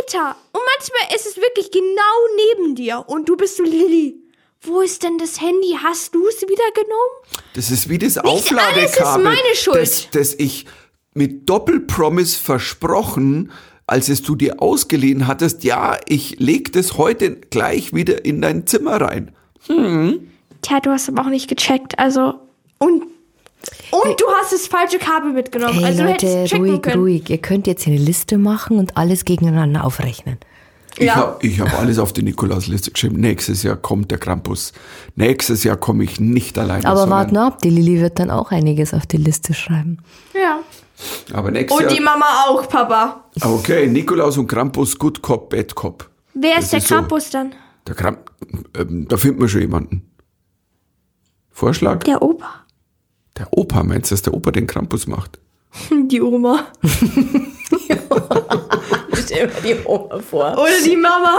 [0.00, 0.36] Meter.
[0.52, 2.16] Und manchmal ist es wirklich genau
[2.56, 3.04] neben dir.
[3.06, 4.16] Und du bist so, Lilly,
[4.62, 5.76] wo ist denn das Handy?
[5.82, 7.44] Hast du es wieder genommen?
[7.54, 9.76] Das ist wie das Aufladekabel, ist meine Schuld.
[9.78, 10.66] Das, das ich
[11.14, 13.52] mit Doppelpromise versprochen,
[13.90, 18.66] als es du dir ausgeliehen hattest, ja, ich leg das heute gleich wieder in dein
[18.66, 19.32] Zimmer rein.
[20.62, 21.98] Tja, du hast aber auch nicht gecheckt.
[21.98, 22.34] Also,
[22.78, 23.02] und
[23.90, 25.74] Und du hast das falsche Kabel mitgenommen.
[25.80, 27.00] Hey also Leute, ruhig, können.
[27.00, 27.28] ruhig.
[27.28, 30.38] Ihr könnt jetzt eine Liste machen und alles gegeneinander aufrechnen.
[30.96, 31.14] Ich Ja.
[31.16, 33.20] habe ich hab alles auf die Nikolausliste geschrieben.
[33.20, 34.72] Nächstes Jahr kommt der Krampus.
[35.14, 36.84] Nächstes Jahr komme ich nicht alleine.
[36.86, 39.98] Aber sondern- wart nur ab, die Lilly wird dann auch einiges auf die Liste schreiben.
[40.34, 40.60] Ja.
[41.32, 42.04] Aber nächstes Und die Jahr.
[42.04, 43.24] Mama auch, Papa.
[43.40, 46.08] Okay, Nikolaus und Krampus, Good Cop, Bad Cop.
[46.34, 46.94] Wer Das ist der ist so.
[46.94, 47.54] Krampus dann?
[47.86, 48.30] Der Kramp,
[48.76, 50.10] ähm, da finden wir schon jemanden.
[51.50, 52.00] Vorschlag?
[52.04, 52.64] Der Opa.
[53.38, 55.38] Der Opa, meinst du, dass der Opa den Krampus macht?
[55.90, 56.66] Die Oma.
[59.24, 60.52] Stell mir die Oma vor.
[60.58, 61.38] Oder die Mama.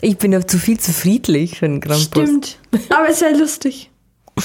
[0.00, 2.04] Ich bin ja zu viel zu friedlich für einen Krampus.
[2.04, 2.58] Stimmt.
[2.90, 3.90] Aber es wäre lustig.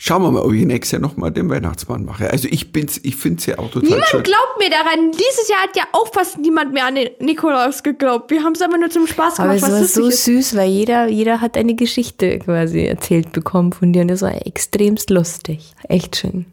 [0.00, 2.30] Schauen wir mal, ob ich nächstes Jahr nochmal den Weihnachtsmann mache.
[2.30, 4.22] Also ich bin's, ich finde es ja auch total Niemand schön.
[4.22, 5.10] glaubt mir daran.
[5.10, 8.30] Dieses Jahr hat ja auch fast niemand mehr an den Nikolaus geglaubt.
[8.30, 10.24] Wir haben es aber nur zum Spaß Aber gemacht, es was war so ist.
[10.24, 14.46] süß, weil jeder, jeder hat eine Geschichte quasi erzählt bekommen von dir und das war
[14.46, 15.72] extremst lustig.
[15.88, 16.46] Echt schön.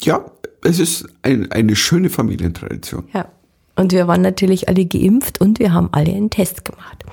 [0.00, 0.24] Ja,
[0.64, 3.04] es ist ein, eine schöne Familientradition.
[3.12, 3.28] Ja.
[3.76, 7.04] Und wir waren natürlich alle geimpft und wir haben alle einen Test gemacht.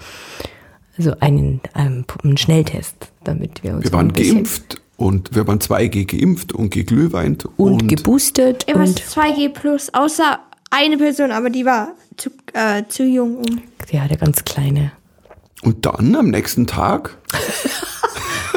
[0.97, 6.05] Also einen, ähm, einen Schnelltest, damit wir uns Wir waren geimpft und wir waren 2G
[6.05, 11.65] geimpft und geglühweint und, und geboostet Immer und 2G plus, außer eine Person, aber die
[11.65, 13.61] war zu, äh, zu jung um.
[13.91, 14.91] ja, der ganz kleine.
[15.63, 17.17] Und dann am nächsten Tag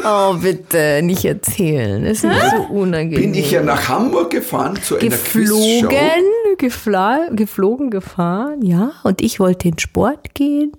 [0.04, 2.04] Oh, bitte, nicht erzählen.
[2.06, 3.32] Es ist so unangenehm.
[3.32, 6.56] bin ich ja nach Hamburg gefahren zu einer geflogen, Quizshow.
[6.56, 8.92] gefla geflogen, gefahren, ja.
[9.02, 10.72] Und ich wollte in Sport gehen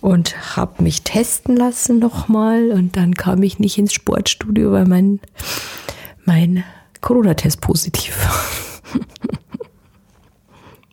[0.00, 2.70] und habe mich testen lassen nochmal.
[2.70, 5.20] Und dann kam ich nicht ins Sportstudio, weil mein,
[6.24, 6.64] mein
[7.00, 9.02] Corona-Test positiv war.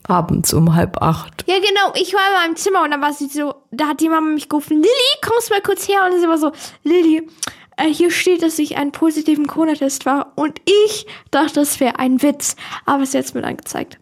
[0.16, 1.44] Abends um halb acht.
[1.48, 1.92] Ja, genau.
[2.00, 4.48] Ich war in meinem Zimmer und dann war sie so, da hat die Mama mich
[4.48, 6.02] gerufen, Lilly, kommst mal kurz her.
[6.04, 6.52] Und sie war so,
[6.84, 7.28] Lilly,
[7.76, 10.32] äh, hier steht, dass ich einen positiven Corona-Test war.
[10.36, 12.56] Und ich dachte, das wäre ein Witz.
[12.84, 13.98] Aber es ist jetzt mit angezeigt.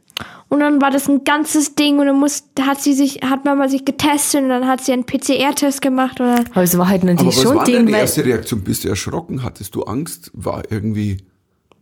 [0.54, 3.66] Und dann war das ein ganzes Ding und dann muss, hat sie sich, hat Mama
[3.68, 7.36] sich getestet und dann hat sie einen PCR-Test gemacht dann, Aber es war halt natürlich
[7.36, 8.60] was schon war ein Ding, deine erste Reaktion?
[8.62, 9.42] Bist du erschrocken?
[9.42, 10.30] Hattest du Angst?
[10.32, 11.16] War irgendwie...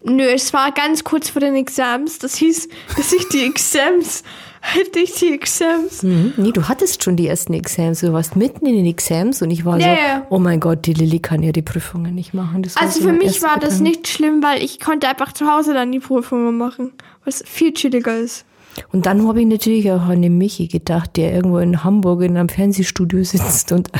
[0.04, 2.18] nö, es war ganz kurz vor den Exams.
[2.18, 4.22] Das hieß, dass ich die Exams,
[4.62, 6.02] hätte ich die Exams.
[6.02, 8.00] Hm, Nee, du hattest schon die ersten Exams.
[8.00, 10.94] Du warst mitten in den Exams und ich war Ja, so, oh mein Gott, die
[10.94, 12.62] Lilly kann ja die Prüfungen nicht machen.
[12.62, 15.74] Das Also so für mich war das nicht schlimm, weil ich konnte einfach zu Hause
[15.74, 16.92] dann die Prüfungen machen,
[17.26, 18.46] was viel chilliger ist.
[18.92, 22.36] Und dann habe ich natürlich auch an den Michi gedacht, der irgendwo in Hamburg in
[22.36, 23.90] einem Fernsehstudio sitzt und,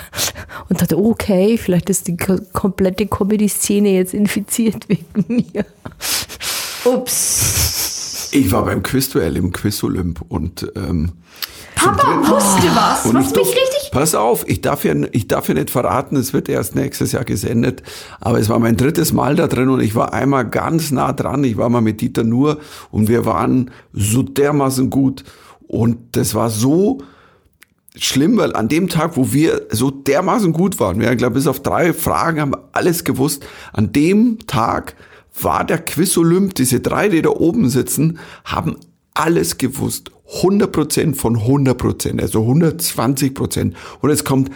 [0.69, 5.65] und dachte, okay, vielleicht ist die ko- komplette Comedy-Szene jetzt infiziert wegen mir.
[6.85, 8.31] Ups.
[8.33, 11.13] Ich war beim Quizduell im Quiz Olymp und ähm,
[11.75, 13.82] Papa wusste was, was ich mich richtig...
[13.93, 17.25] Pass auf, ich darf, ja, ich darf ja nicht verraten, es wird erst nächstes Jahr
[17.25, 17.83] gesendet.
[18.21, 21.45] Aber es war mein drittes Mal da drin und ich war einmal ganz nah dran.
[21.45, 22.59] Ich war mal mit Dieter Nur
[22.91, 25.25] und wir waren so dermaßen gut.
[25.69, 27.03] Und das war so
[27.95, 31.47] schlimm, weil an dem Tag, wo wir so dermaßen gut waren, wir haben, glaube bis
[31.47, 33.45] auf drei Fragen haben wir alles gewusst.
[33.75, 34.97] An dem Tag
[35.39, 38.77] war der Quiz Olymp, diese drei, die da oben sitzen, haben
[39.15, 40.11] alles gewusst.
[40.41, 43.75] 100% von 100%, also 120%.
[44.01, 44.51] Und es kommt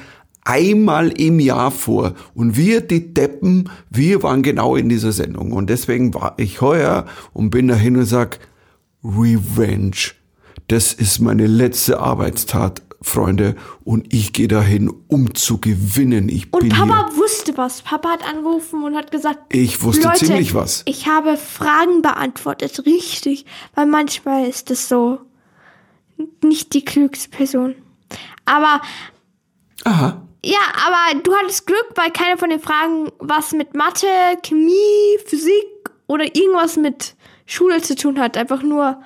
[0.47, 2.14] einmal im Jahr vor.
[2.35, 5.53] Und wir, die Deppen, wir waren genau in dieser Sendung.
[5.53, 8.38] Und deswegen war ich heuer und bin dahin und sag,
[9.05, 10.12] Revenge.
[10.69, 13.55] Das ist meine letzte Arbeitstat, Freunde.
[13.85, 16.29] Und ich gehe dahin, um zu gewinnen.
[16.29, 17.16] Ich Und bin Papa hier.
[17.16, 17.83] wusste was.
[17.83, 20.83] Papa hat angerufen und hat gesagt, Ich wusste Leute, ziemlich was.
[20.87, 23.47] Ich habe Fragen beantwortet, richtig.
[23.75, 25.21] Weil manchmal ist es so
[26.42, 27.77] nicht die klügste Person.
[28.45, 28.81] Aber
[29.85, 30.23] Aha.
[30.45, 34.07] ja, aber du hattest Glück, weil keine von den Fragen was mit Mathe,
[34.45, 37.14] Chemie, Physik oder irgendwas mit
[37.47, 38.37] Schule zu tun hat.
[38.37, 39.01] Einfach nur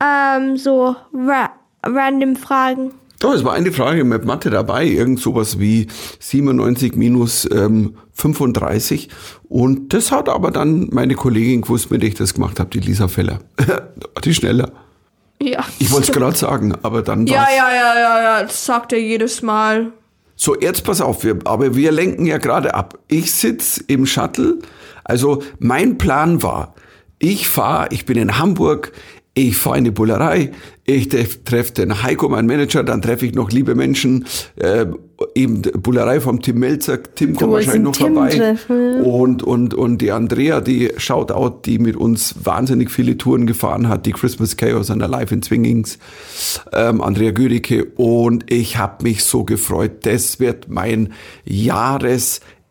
[0.00, 1.50] ähm, so ra
[1.82, 2.94] random Fragen.
[3.24, 5.86] Doch, es war eine Frage mit Mathe dabei, irgend sowas wie
[6.18, 9.08] 97 minus ähm, 35.
[9.48, 12.80] Und das hat aber dann meine Kollegin gewusst, mit der ich das gemacht habe, die
[12.80, 13.38] Lisa Feller.
[14.24, 14.72] die schneller.
[15.40, 15.64] Ja.
[15.78, 19.00] Ich wollte es gerade sagen, aber dann Ja, ja, ja, ja, ja, das sagt er
[19.00, 19.94] jedes Mal.
[20.36, 22.98] So, jetzt pass auf, wir, aber wir lenken ja gerade ab.
[23.08, 24.58] Ich sitz im Shuttle.
[25.02, 26.74] Also mein Plan war,
[27.18, 28.92] ich fahre, ich bin in Hamburg,
[29.34, 30.52] ich fahre in die Bullerei,
[30.84, 34.86] ich treffe den Heiko, meinen Manager, dann treffe ich noch liebe Menschen, äh,
[35.34, 38.30] eben Bullerei vom Tim Melzer, Tim kommt wahrscheinlich noch Tim vorbei.
[38.30, 39.02] treffen.
[39.02, 44.06] Und, und, und die Andrea, die Shoutout, die mit uns wahnsinnig viele Touren gefahren hat,
[44.06, 45.98] die Christmas Chaos an der Live in Zwingings,
[46.72, 47.86] ähm, Andrea Gürike.
[47.96, 50.06] Und ich habe mich so gefreut.
[50.06, 51.12] Das wird mein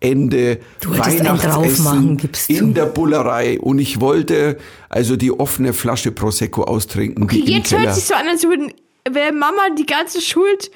[0.04, 2.74] Ende Du Weihnachtsessen gibst in du.
[2.74, 4.58] der Bullerei und ich wollte
[4.90, 7.28] also die offene Flasche Prosecco austrinken.
[7.30, 7.94] die im Jetzt hört Keller.
[7.94, 8.72] sich so an, als würden
[9.10, 10.72] wäre Mama die ganze Schuld,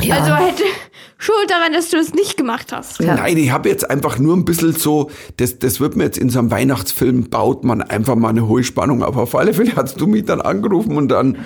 [0.00, 0.18] Ja.
[0.20, 0.62] also hätte
[1.18, 3.00] Schuld daran, dass du es nicht gemacht hast.
[3.00, 3.16] Ja.
[3.16, 6.30] Nein, ich habe jetzt einfach nur ein bisschen so, das, das wird mir jetzt in
[6.30, 9.16] so einem Weihnachtsfilm, baut man einfach mal eine hohe Spannung auf.
[9.16, 11.38] Auf alle Fälle hast du mich dann angerufen und dann,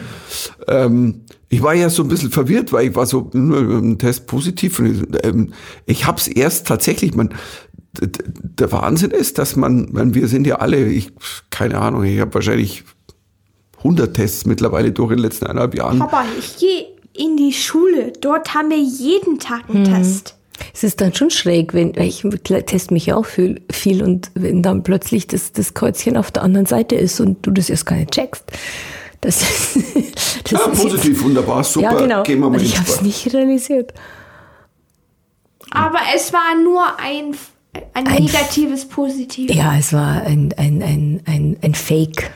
[0.68, 4.26] ähm, ich war ja so ein bisschen verwirrt, weil ich war so, hm, ein Test
[4.26, 4.78] positiv.
[4.78, 5.54] Und, ähm,
[5.86, 7.34] ich habe es erst tatsächlich, man,
[7.98, 11.12] der Wahnsinn ist, dass man, man, wir sind ja alle, ich,
[11.50, 12.84] keine Ahnung, ich habe wahrscheinlich
[13.78, 15.98] 100 Tests mittlerweile durch in den letzten eineinhalb Jahren.
[15.98, 18.12] Papa, ich gehe in die Schule.
[18.20, 20.36] Dort haben wir jeden Tag einen Test.
[20.74, 22.24] Es ist dann schon schräg, wenn ich
[22.66, 26.42] teste mich ja auch viel, viel und wenn dann plötzlich das, das Kreuzchen auf der
[26.42, 28.44] anderen Seite ist und du das erst gar nicht checkst.
[29.22, 29.76] Das ist,
[30.44, 32.22] das Ja, ist positiv, wunderbar, super, ja, genau.
[32.22, 33.92] gehen wir mal in ich habe es nicht realisiert.
[35.70, 37.34] Aber es war nur ein,
[37.94, 39.50] ein, Ein- negatives Positiv.
[39.52, 42.30] Ja, es war ein, ein, ein, ein, ein Fake.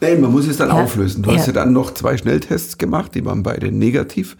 [0.00, 0.82] Nein, man muss es dann Ja.
[0.82, 1.22] auflösen.
[1.22, 1.46] Du hast Ja.
[1.48, 4.36] ja dann noch zwei Schnelltests gemacht, die waren beide negativ.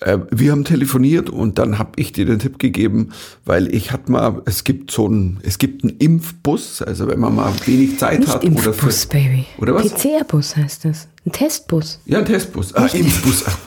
[0.00, 3.10] Äh, Wir haben telefoniert und dann habe ich dir den Tipp gegeben,
[3.46, 7.34] weil ich hatte mal, es gibt so einen, es gibt einen Impfbus, also wenn man
[7.34, 9.46] mal wenig Zeit Nicht hat Impfbus, oder für, Baby.
[9.58, 9.88] oder was?
[9.94, 11.08] PCR-Bus heißt das.
[11.24, 12.00] Ein Testbus.
[12.04, 12.74] Ja, ein Testbus.
[12.74, 13.44] Ah, Impfbus.
[13.46, 13.58] Ach,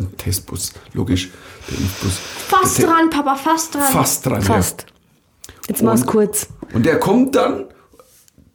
[0.00, 1.30] ein Testbus, logisch.
[1.70, 2.12] Der Impfbus.
[2.48, 3.92] Fast Der- dran, Papa, fast dran.
[3.92, 4.42] Fast dran.
[4.42, 4.86] Fast.
[5.68, 6.48] Jetzt mach's kurz.
[6.70, 6.76] Ja.
[6.76, 7.66] Und der kommt dann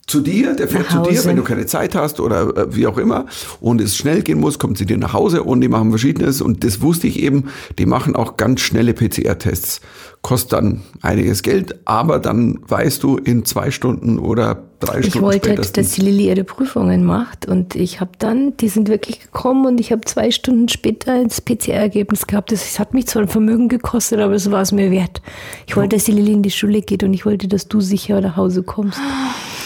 [0.08, 2.98] zu dir, der fährt zu dir, wenn du keine Zeit hast oder äh, wie auch
[2.98, 3.26] immer.
[3.60, 6.42] Und es schnell gehen muss, kommt sie dir nach Hause und die machen verschiedenes.
[6.42, 7.46] Und das wusste ich eben,
[7.80, 9.82] die machen auch ganz schnelle PCR-Tests.
[10.22, 15.26] Kostet dann einiges Geld, aber dann weißt du in zwei Stunden oder drei Ich Stunden
[15.26, 15.72] wollte, spätestens.
[15.74, 19.80] dass die Lilly ihre Prüfungen macht und ich habe dann, die sind wirklich gekommen und
[19.80, 22.52] ich habe zwei Stunden später das PCR-Ergebnis gehabt.
[22.52, 25.22] Das, das hat mich zwar ein Vermögen gekostet, aber es war es mir wert.
[25.68, 28.20] Ich wollte, dass die Lilly in die Schule geht und ich wollte, dass du sicher
[28.22, 29.00] nach Hause kommst.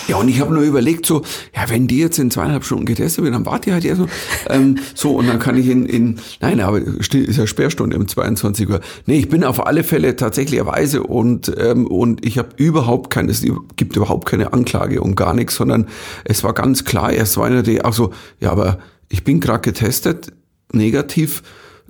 [0.07, 1.21] Ja, und ich habe nur überlegt, so,
[1.55, 4.07] ja, wenn die jetzt in zweieinhalb Stunden getestet wird, dann warte ich halt erst mal.
[4.49, 8.67] Ähm, so, und dann kann ich in, in nein, aber ist ja Sperrstunde um 22
[8.67, 8.79] Uhr.
[9.05, 13.45] Nee, ich bin auf alle Fälle tatsächlicherweise und, ähm, und ich habe überhaupt keine, es
[13.75, 15.87] gibt überhaupt keine Anklage und gar nichts, sondern
[16.25, 19.61] es war ganz klar, erst war einer, der auch so, ja, aber ich bin gerade
[19.61, 20.31] getestet,
[20.71, 21.41] negativ,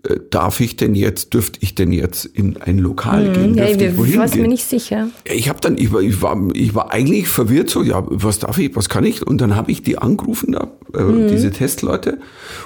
[0.04, 3.52] äh, darf ich denn jetzt, dürfte ich denn jetzt in ein Lokal gehen?
[3.52, 3.58] Mhm.
[3.58, 4.44] Ja, Dürfte ich ich war gehen?
[4.44, 5.10] mir nicht sicher.
[5.28, 8.40] Ja, Ich habe dann, ich war, ich war, ich war eigentlich verwirrt so, ja, was
[8.40, 9.26] darf ich, was kann ich?
[9.26, 12.20] Und dann habe ich die angerufen da, äh, diese Testleute,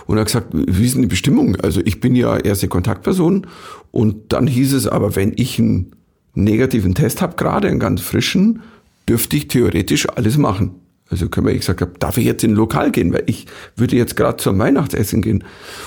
[0.06, 1.56] und habe gesagt, wie ist denn die Bestimmung?
[1.62, 3.47] Also ich bin ja erste Kontaktperson
[3.91, 5.95] und dann hieß es aber, wenn ich einen
[6.36, 8.62] negativen Test habe, gerade einen ganz frischen,
[9.07, 10.75] dürfte ich theoretisch alles machen.
[11.09, 13.45] Also können wir, ich gesagt habe, darf ich jetzt in ein Lokal gehen, weil ich
[13.75, 15.43] würde jetzt gerade zum Weihnachtsessen gehen.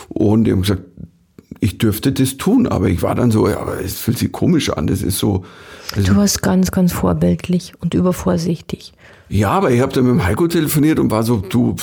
[0.08, 0.82] Und die haben gesagt,
[1.60, 4.70] ich dürfte das tun, aber ich war dann so, ja, aber es fühlt sich komisch
[4.70, 5.44] an, das ist so.
[5.94, 8.92] Also, Du warst ganz, ganz vorbildlich und übervorsichtig.
[9.28, 11.76] ja, aber ich habe dann mit dem Heiko telefoniert und war so, du,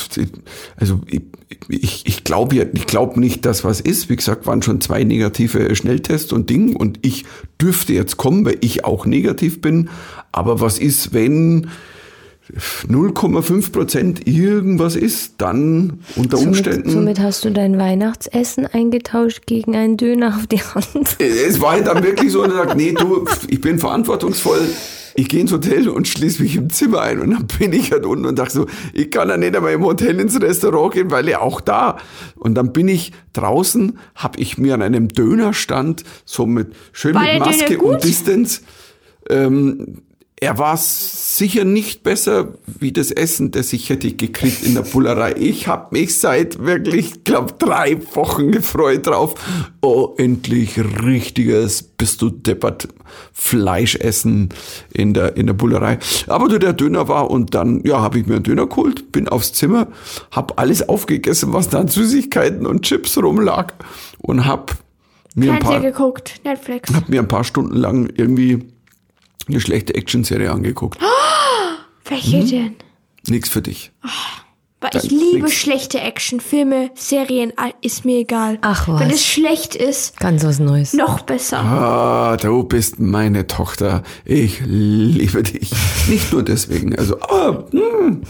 [0.75, 1.21] also ich,
[1.69, 4.09] ich, ich glaube ja, ich glaube nicht, dass was ist.
[4.09, 7.25] Wie gesagt, waren schon zwei negative Schnelltests und Ding und ich
[7.61, 9.89] dürfte jetzt kommen, weil ich auch negativ bin.
[10.31, 11.69] Aber was ist, wenn
[12.51, 16.89] 0,5 Prozent irgendwas ist, dann unter Umständen.
[16.89, 21.15] Somit, somit hast du dein Weihnachtsessen eingetauscht gegen einen Döner auf die Hand.
[21.19, 24.59] es war halt dann wirklich so, und sagt, nee, du, ich bin verantwortungsvoll.
[25.15, 27.19] Ich gehe ins Hotel und schließe mich im Zimmer ein.
[27.19, 29.85] Und dann bin ich halt unten und dachte so, ich kann ja nicht einmal im
[29.85, 31.97] Hotel ins Restaurant gehen, weil er auch da.
[32.35, 37.23] Und dann bin ich draußen, habe ich mir an einem Dönerstand, so mit schön War
[37.23, 38.61] mit Maske und Distance,
[39.29, 40.01] ähm,
[40.39, 45.35] er war sicher nicht besser wie das Essen, das ich hätte gekriegt in der Bullerei.
[45.37, 49.35] Ich habe mich seit wirklich, glaube drei Wochen gefreut drauf.
[49.81, 52.89] Oh, endlich richtiges, bist du deppert,
[53.31, 54.49] Fleisch essen
[54.91, 55.99] in der, in der Bullerei.
[56.27, 59.29] Aber du, der Döner war und dann, ja, habe ich mir einen Döner geholt, bin
[59.29, 59.87] aufs Zimmer,
[60.31, 63.73] habe alles aufgegessen, was da an Süßigkeiten und Chips rumlag
[64.17, 64.73] und habe
[65.35, 66.93] mir ein Fernseher paar geguckt, Netflix.
[66.93, 68.72] habe mir ein paar Stunden lang irgendwie
[69.47, 70.99] eine schlechte Actionserie angeguckt.
[72.05, 72.49] Welche Mhm.
[72.49, 72.75] denn?
[73.27, 73.91] Nix für dich.
[74.81, 75.53] Weil Dann ich liebe nix.
[75.53, 78.57] schlechte Actionfilme, Serien, ist mir egal.
[78.61, 78.99] Ach, was.
[78.99, 80.91] Wenn es schlecht ist, Ganz was Neues.
[80.93, 81.59] noch besser.
[81.59, 84.03] Ah, du bist meine Tochter.
[84.25, 85.71] Ich liebe dich.
[86.09, 86.97] Nicht nur deswegen.
[86.97, 88.23] Also, aber hm,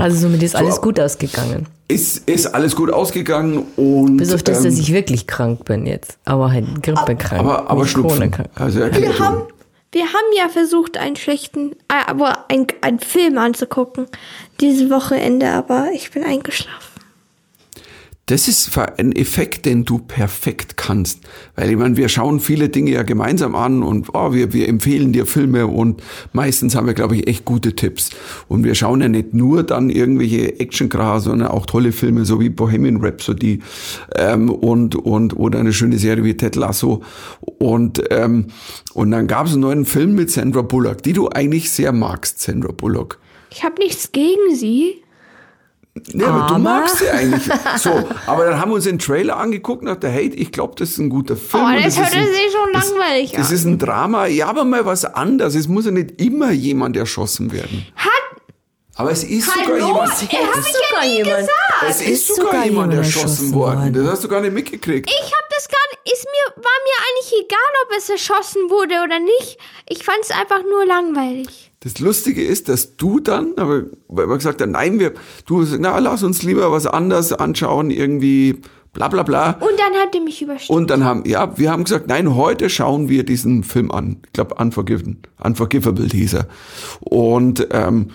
[0.00, 0.80] Also somit ist alles So.
[0.80, 1.66] gut ausgegangen.
[1.88, 4.16] ist, ist alles gut ausgegangen und.
[4.16, 6.16] Bis auf das, ähm, dass ich wirklich krank bin jetzt.
[6.24, 7.38] Aber halt grippekrank.
[7.40, 8.32] aber, aber Schnupfen.
[8.54, 9.18] Also Wir Erkältung.
[9.18, 9.42] haben,
[9.96, 14.06] wir haben ja versucht, einen schlechten, äh, aber ein, einen Film anzugucken.
[14.60, 16.95] Dieses Wochenende, aber ich bin eingeschlafen.
[18.28, 21.20] Das ist ein Effekt, den du perfekt kannst.
[21.54, 25.12] Weil ich meine, wir schauen viele Dinge ja gemeinsam an und oh, wir, wir empfehlen
[25.12, 28.10] dir Filme und meistens haben wir, glaube ich, echt gute Tipps.
[28.48, 32.48] Und wir schauen ja nicht nur dann irgendwelche Action-Gras, sondern auch tolle Filme, so wie
[32.48, 33.60] Bohemian Rhapsody
[34.16, 37.04] ähm, und, und oder eine schöne Serie wie Ted Lasso.
[37.58, 38.48] Und, ähm,
[38.92, 42.40] und dann gab es einen neuen Film mit Sandra Bullock, die du eigentlich sehr magst,
[42.40, 43.20] Sandra Bullock.
[43.52, 45.05] Ich habe nichts gegen sie.
[46.12, 47.42] Ja, aber, du magst sie eigentlich.
[47.78, 47.90] So,
[48.26, 50.98] aber dann haben wir uns den Trailer angeguckt und dachte, hey, ich glaube, das ist
[50.98, 51.62] ein guter Film.
[51.64, 53.54] Oh, das hört ist ein, sich schon das, langweilig Das an.
[53.54, 54.26] ist ein Drama.
[54.26, 55.54] Ja, aber mal was anderes.
[55.54, 57.86] Es muss ja nicht immer jemand erschossen werden.
[57.96, 58.10] Hat.
[58.98, 59.64] Aber es ist Hallo?
[59.64, 60.08] sogar jemand.
[60.32, 61.82] Er hat ist ja sogar nie jemand- gesagt.
[61.88, 63.92] Es ist sogar, jemand erschossen worden.
[63.92, 65.10] Das hast du gar nicht mitgekriegt.
[65.10, 66.12] Ich habe das gar nicht.
[66.16, 69.58] Ist mir, war mir eigentlich egal, ob es erschossen wurde oder nicht.
[69.88, 71.65] Ich fand es einfach nur langweilig.
[71.80, 73.84] Das Lustige ist, dass du dann, aber
[74.36, 75.12] gesagt haben, nein, wir,
[75.44, 78.62] du na, lass uns lieber was anderes anschauen, irgendwie
[78.96, 79.50] bla bla bla.
[79.52, 80.76] Und dann hat er mich überstimmt.
[80.76, 84.22] Und dann haben, ja, wir haben gesagt, nein, heute schauen wir diesen Film an.
[84.26, 86.48] Ich glaube, Unforgiven, Unforgivable hieß er.
[87.00, 88.10] Und, ähm,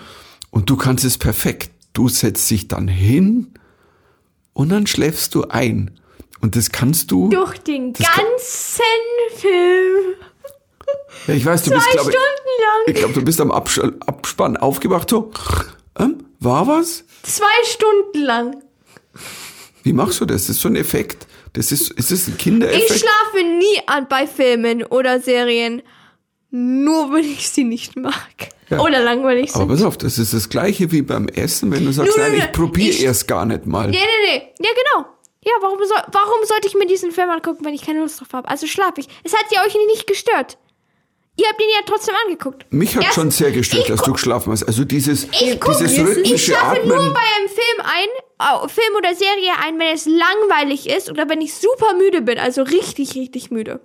[0.50, 1.70] und du kannst es perfekt.
[1.92, 3.52] Du setzt dich dann hin
[4.52, 5.92] und dann schläfst du ein.
[6.40, 7.28] Und das kannst du.
[7.28, 8.82] Durch den ganzen
[9.36, 10.16] Film.
[11.26, 12.82] Ja, ich weiß, du Zwei bist, glaube Stunden ich, lang.
[12.86, 15.30] ich glaube, du bist am Absch Abspann aufgewacht, so.
[15.98, 17.04] Ähm, war was?
[17.22, 18.62] Zwei Stunden lang.
[19.82, 20.46] Wie machst du das?
[20.46, 21.26] Das ist so ein Effekt.
[21.52, 23.00] Das ist, ist das ein Ich Kindereffekt?
[23.00, 25.82] schlafe nie an bei Filmen oder Serien.
[26.50, 28.14] Nur wenn ich sie nicht mag.
[28.70, 28.80] Ja.
[28.80, 29.68] Oder langweilig Aber sind.
[29.68, 32.52] pass auf, das ist das Gleiche wie beim Essen, wenn du sagst, nö, nein, ich
[32.52, 33.88] probiere ich- erst gar nicht mal.
[33.90, 34.52] Nee, nee, nee.
[34.60, 35.06] Ja, genau.
[35.44, 38.28] Ja, warum, soll, warum sollte ich mir diesen Film angucken, wenn ich keine Lust drauf
[38.32, 38.48] habe?
[38.48, 39.08] Also schlafe ich.
[39.24, 40.56] Es hat ja euch nicht gestört.
[41.36, 42.66] Ihr habt ihn ja trotzdem angeguckt.
[42.70, 44.64] Mich hat Erst- schon sehr gestört, ich dass du geschlafen hast.
[44.64, 46.88] Also dieses, Ich, guck, dieses ich rhythmische schlafe Atmen.
[46.88, 51.40] nur bei einem Film ein, Film oder Serie ein, wenn es langweilig ist oder wenn
[51.40, 53.80] ich super müde bin, also richtig, richtig müde.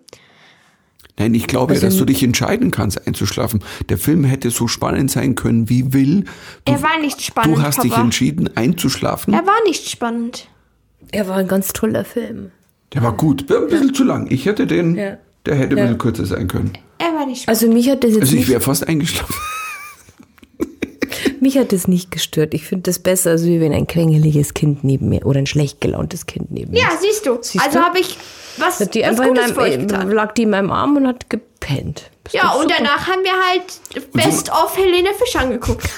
[1.19, 3.63] Nein, ich glaube ja, Also- dass du dich entscheiden kannst, einzuschlafen.
[3.89, 6.25] Der Film hätte so spannend sein können, wie will.
[6.65, 8.03] Du, Er war nicht spannend, du hast dich Papa.
[8.03, 9.33] entschieden, einzuschlafen.
[9.33, 10.47] Er war nicht spannend.
[11.11, 12.51] Er war ein ganz toller Film.
[12.93, 14.27] Der war gut, ein bisschen zu lang.
[14.29, 15.17] Ich hätte den, Ja.
[15.45, 15.83] der hätte ein Ja.
[15.85, 16.77] bisschen kürzer sein können.
[16.99, 17.47] Er war nicht.
[17.47, 19.33] Also mich hat das jetzt Also ich nicht, wäre fast eingeschlafen.
[21.39, 22.53] mich hat das nicht gestört.
[22.53, 25.79] Ich finde das besser, als wie wenn ein krängeliges Kind neben mir oder ein schlecht
[25.81, 26.79] gelauntes Kind neben mir.
[26.81, 27.37] ja, siehst du.
[27.41, 28.17] Siehst also habe ich
[28.57, 30.11] was, Hat die was einfach in Gutes euch meinem, getan.
[30.11, 32.09] lag die in meinem Arm und hat gepennt.
[32.25, 32.75] Ist Ja, und super.
[32.79, 35.87] danach haben wir halt Best of Helene Fisch angeguckt.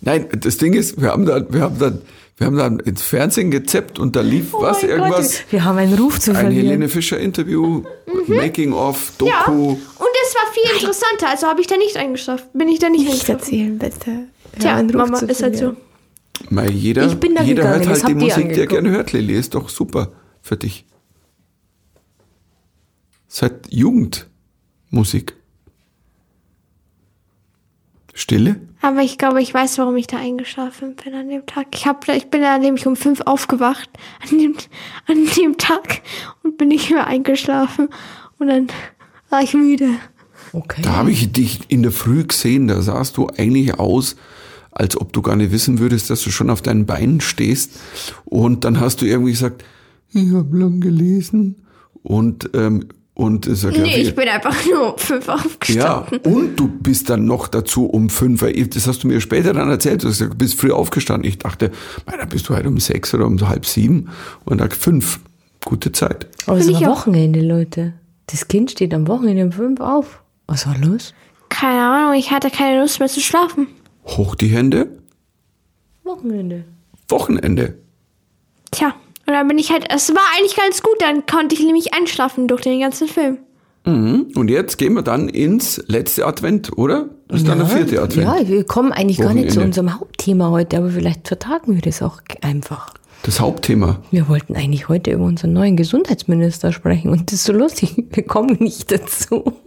[0.00, 2.02] Nein, das Ding ist, wir haben dann, wir haben dann,
[2.42, 5.30] wir haben dann ins Fernsehen gezappt und da lief Oh was, irgendwas.
[5.38, 6.66] Gott, wir haben einen Ruf zu Ein verlieren.
[6.66, 7.84] Helene Fischer Interview,
[8.26, 9.30] Making of, Doku.
[9.30, 9.44] Ja.
[9.44, 12.46] Und es war viel interessanter, also habe ich da nicht eingeschlafen.
[12.52, 14.26] Bin ich da nicht Nicht erzählen, bitte.
[14.58, 15.76] Tja, Ruf Mama, ist halt so.
[16.50, 18.70] Mal jeder, Ich bin da jeder gegangen, hört halt die Musik, die er angeguckt.
[18.70, 19.34] gerne hört, Lilly.
[19.34, 20.84] Ist doch super für dich.
[23.28, 25.34] Ist halt Jugendmusik.
[28.14, 28.60] Stille?
[28.82, 31.68] Aber ich glaube, ich weiß, warum ich da eingeschlafen bin an dem Tag.
[31.72, 33.88] Ich, hab, ich bin da nämlich um fünf aufgewacht
[34.28, 34.56] an dem,
[35.06, 36.02] an dem Tag
[36.42, 37.88] und bin nicht mehr eingeschlafen.
[38.38, 38.66] Und dann
[39.30, 39.88] war ich müde.
[40.52, 40.82] Okay.
[40.82, 44.16] Da habe ich dich in der Früh gesehen, da sahst du eigentlich aus,
[44.72, 47.78] als ob du gar nicht wissen würdest, dass du schon auf deinen Beinen stehst.
[48.24, 49.64] Und dann hast du irgendwie gesagt,
[50.10, 51.64] ich habe lang gelesen.
[52.02, 56.20] Und, ähm, und hat Nee, ich bin einfach nur um fünf Ja, aufgestanden.
[56.32, 58.42] und du bist dann noch dazu um fünf.
[58.42, 60.02] weil Das hast du mir später dann erzählt.
[60.02, 61.28] Du hast gesagt, du bist früh aufgestanden.
[61.28, 61.70] Ich dachte,
[62.06, 64.08] mei, dann bist du halt um sechs oder um halb sieben.
[64.44, 65.20] Und dann fünf.
[65.64, 66.26] Gute Zeit.
[66.46, 66.80] Aber es war.
[66.90, 67.92] Wochenende, Leute.
[68.26, 70.22] Das Kind steht am Wochenende um fünf auf.
[70.48, 71.14] Was war los?
[71.50, 73.68] Keine Ahnung, ich hatte keine Lust mehr zu schlafen.
[74.06, 74.88] Hoch die Hände.
[76.02, 76.64] Wochenende.
[77.08, 77.76] Wochenende.
[78.70, 78.94] Tja,
[79.32, 82.48] und dann bin ich halt, es war eigentlich ganz gut, dann konnte ich nämlich einschlafen
[82.48, 83.38] durch den ganzen Film.
[83.84, 84.28] Mhm.
[84.36, 87.08] Und jetzt gehen wir dann ins letzte Advent, oder?
[87.28, 88.26] Das ist dann der vierte Advent.
[88.26, 89.80] Ja, wir kommen eigentlich gar nicht zu Wochenende.
[89.80, 92.92] unserem Hauptthema heute, aber vielleicht vertagen wir das auch einfach.
[93.22, 94.00] Das Hauptthema.
[94.10, 98.22] Wir wollten eigentlich heute über unseren neuen Gesundheitsminister sprechen und das ist so lustig, wir
[98.24, 99.52] kommen nicht dazu.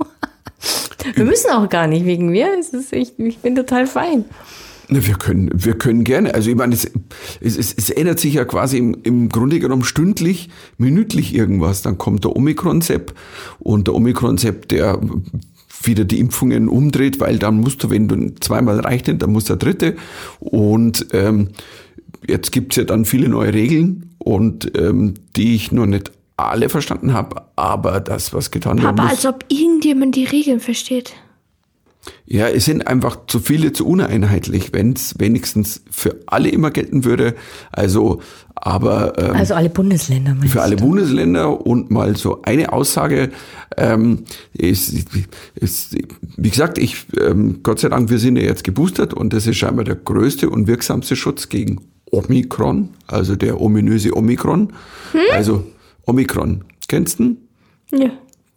[1.14, 4.26] Wir müssen auch gar nicht wegen mir, es ist echt, ich bin total fein.
[4.88, 6.34] Wir können, wir können gerne.
[6.34, 6.92] Also ich meine, es,
[7.42, 11.82] es, es, es ändert sich ja quasi im, im Grunde genommen stündlich, minütlich irgendwas.
[11.82, 13.14] Dann kommt der Omikron-Sepp
[13.60, 15.00] und der Omikron-Sepp, der
[15.84, 19.56] wieder die Impfungen umdreht, weil dann musst du, wenn du zweimal reicht dann muss der
[19.58, 19.96] dritte.
[20.40, 21.50] Und ähm,
[22.28, 27.14] jetzt gibt's ja dann viele neue Regeln und ähm, die ich noch nicht alle verstanden
[27.14, 31.14] habe, aber das, was getan werden Aber als ob irgendjemand die Regeln versteht.
[32.26, 37.06] Ja, es sind einfach zu viele zu uneinheitlich, wenn es wenigstens für alle immer gelten
[37.06, 37.36] würde.
[37.72, 38.22] Also,
[38.56, 40.36] aber ähm, Also alle Bundesländer.
[40.48, 40.84] für alle du?
[40.86, 43.30] Bundesländer und mal so eine Aussage
[43.78, 44.94] ähm, ist,
[45.56, 45.96] ist,
[46.38, 49.58] wie gesagt, ich ähm, Gott sei Dank, wir sind ja jetzt geboostert und das ist
[49.58, 51.82] scheinbar der größte und wirksamste Schutz gegen
[52.12, 54.74] Omikron, also der ominöse Omikron.
[55.34, 55.64] Also
[56.06, 57.24] Omikron, kennst du?
[57.24, 57.38] ihn?
[57.92, 58.10] Ja.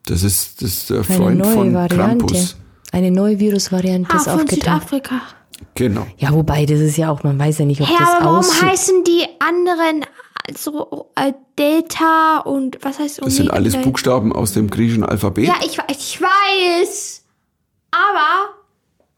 [0.06, 1.96] Das ist das ist der Freund von Variante.
[1.96, 2.56] Krampus.
[2.92, 4.46] Eine neue Virusvariante Ah, ist von.
[4.46, 5.20] Südafrika.
[5.74, 6.06] Genau.
[6.16, 8.38] Ja, wobei, das ist ja auch, man weiß ja nicht, ob Hä, das aber warum
[8.38, 8.62] aussieht.
[8.62, 10.04] heißen die anderen
[10.56, 13.56] so äh, Delta und was heißt Das sind Omega?
[13.56, 15.46] alles Buchstaben aus dem griechischen Alphabet.
[15.46, 17.24] Ja, ich, ich weiß.
[17.90, 18.54] Aber.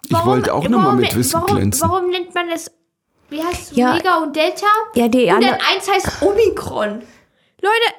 [0.09, 1.89] ich wollte auch nochmal warum- mit Wissen warum, glänzen.
[1.89, 2.71] Warum nennt man das?
[3.29, 3.77] Wie heißt es?
[3.77, 3.93] Ja.
[3.93, 4.67] Omega und Delta?
[4.95, 7.03] Ja, die Und dann eins heißt Omikron.
[7.63, 7.95] Leute,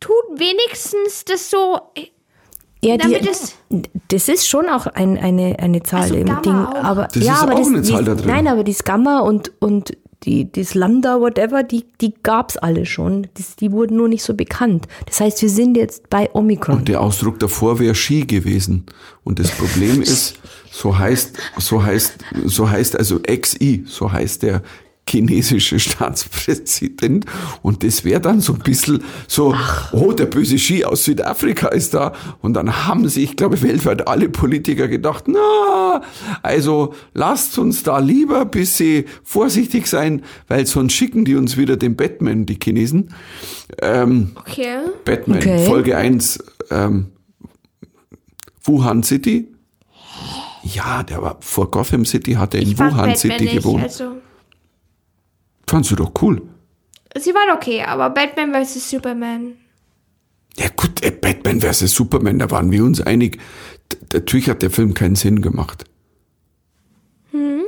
[0.00, 1.78] tut wenigstens das so.
[2.82, 3.54] Ja, die, damit es-
[4.08, 6.54] das ist schon auch ein, eine, eine Zahl Also im Gamma Ding.
[6.54, 6.74] auch.
[6.84, 8.26] Aber, Das ja, ist aber auch das, eine Zahl die, da drin.
[8.26, 12.86] Nein, aber das Gamma und, und die, das Lambda, whatever, die, die gab es alle
[12.86, 13.28] schon.
[13.34, 14.86] Das, die wurden nur nicht so bekannt.
[15.06, 16.78] Das heißt, wir sind jetzt bei Omikron.
[16.78, 18.86] Und der Ausdruck davor wäre Ski gewesen.
[19.24, 20.34] Und das Problem ist,
[20.72, 22.14] so heißt, so heißt,
[22.44, 24.62] so heißt also XI, so heißt der
[25.08, 27.24] chinesische Staatspräsident.
[27.62, 29.54] Und das wäre dann so ein bisschen so,
[29.92, 32.12] oh, der böse Ski aus Südafrika ist da.
[32.40, 36.02] Und dann haben sich, ich glaube, weltweit alle Politiker gedacht, na,
[36.42, 41.76] also lasst uns da lieber ein bisschen vorsichtig sein, weil sonst schicken die uns wieder
[41.76, 43.14] den Batman, die Chinesen.
[43.80, 44.78] Ähm, Okay.
[45.04, 45.66] Batman, Okay.
[45.66, 46.38] Folge 1,
[46.70, 47.06] ähm,
[48.64, 49.48] Wuhan City.
[50.62, 53.82] Ja, der war vor Gotham City, hat er in Wuhan Batman City nicht, gewohnt.
[53.84, 54.12] Also,
[55.68, 56.40] Fandst du doch cool.
[57.14, 58.88] sie waren okay, aber Batman vs.
[58.88, 59.52] Superman.
[60.56, 61.92] Ja gut, äh, Batman vs.
[61.92, 63.38] Superman, da waren wir uns einig.
[63.92, 65.84] D natürlich hat der Film keinen Sinn gemacht.
[67.32, 67.64] Hm?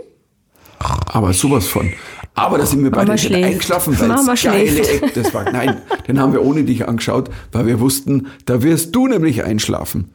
[0.78, 1.92] Aber sowas von.
[2.34, 4.80] Aber da sind wir beide nicht eingeschlafen, weil Mama es geile.
[4.80, 8.94] Eck, das war, nein, den haben wir ohne dich angeschaut, weil wir wussten, da wirst
[8.94, 10.11] du nämlich einschlafen.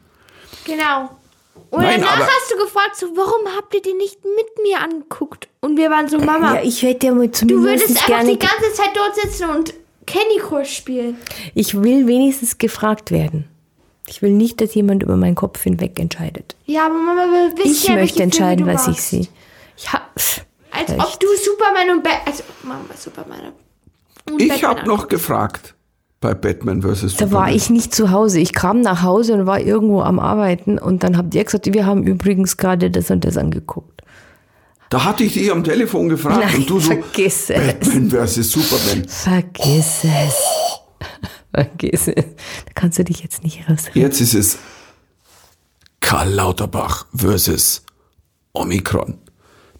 [0.65, 1.11] Genau.
[1.75, 4.79] Und Nein, danach aber- hast du gefragt, so, warum habt ihr den nicht mit mir
[4.79, 5.47] angeguckt?
[5.61, 8.31] Und wir waren so, Mama, Ja, ich hätte ja mal du würdest zumindest einfach gerne.
[8.31, 9.73] die ganze Zeit dort sitzen und
[10.05, 11.17] Candy Crush spielen.
[11.53, 13.47] Ich will wenigstens gefragt werden.
[14.07, 16.55] Ich will nicht, dass jemand über meinen Kopf hinweg entscheidet.
[16.65, 19.09] Ja, aber Mama will wissen, Ich ja, möchte entscheiden, Filme du was ich magst.
[19.09, 19.27] sehe.
[19.91, 20.99] Ja, pff, Als Echt?
[20.99, 22.21] ob du Superman und Batman.
[22.25, 23.51] Also, Mama, Superman.
[24.31, 25.74] Und Ich habe noch gefragt
[26.25, 27.01] bei Batman vs.
[27.01, 27.31] da Superman.
[27.33, 28.39] war ich nicht zu Hause.
[28.39, 31.85] Ich kam nach Hause und war irgendwo am Arbeiten und dann habt ihr gesagt, wir
[31.85, 34.01] haben übrigens gerade das und das angeguckt.
[34.89, 37.59] Da hatte ich dich am Telefon gefragt Nein, und du so, vergiss es.
[37.59, 38.51] Batman vs.
[38.51, 39.07] Superman.
[39.07, 40.35] Vergiss es.
[41.53, 42.15] Vergiss es.
[42.15, 44.01] Da kannst du dich jetzt nicht rausreden.
[44.01, 44.57] Jetzt ist es
[45.99, 47.83] Karl Lauterbach versus
[48.53, 49.19] Omikron.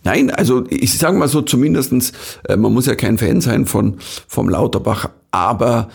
[0.03, 2.13] Nein, also ich sage mal so zumindestens,
[2.47, 5.89] äh, man muss ja kein Fan sein von vom Lauterbach, aber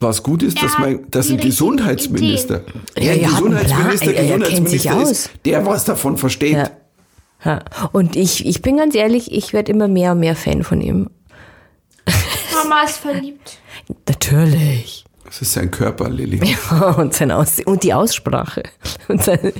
[0.00, 2.62] was gut ist, Er dass man, dass die ein Gesundheitsminister,
[2.98, 6.54] Ja, ja, ein er Gesundheitsminister, er- er Gesundheitsminister ist, der was davon versteht.
[6.56, 6.70] Ja.
[7.44, 7.60] Ja.
[7.92, 11.08] Und ich, ich bin ganz ehrlich, ich werde immer mehr und mehr Fan von ihm.
[12.54, 13.58] Mama ist verliebt.
[14.08, 15.04] Natürlich.
[15.24, 16.40] Das ist sein Körper, Lilly.
[16.96, 18.64] Und, sein Aus und die Aussprache.
[19.08, 19.52] Und seine,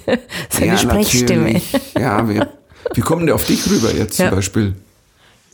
[0.49, 1.45] seine Sprechstimme.
[1.45, 1.73] natürlich.
[1.97, 2.49] Ja, wir,
[2.95, 4.29] wie kommen der auf dich rüber jetzt Ja.
[4.29, 4.75] zum Beispiel?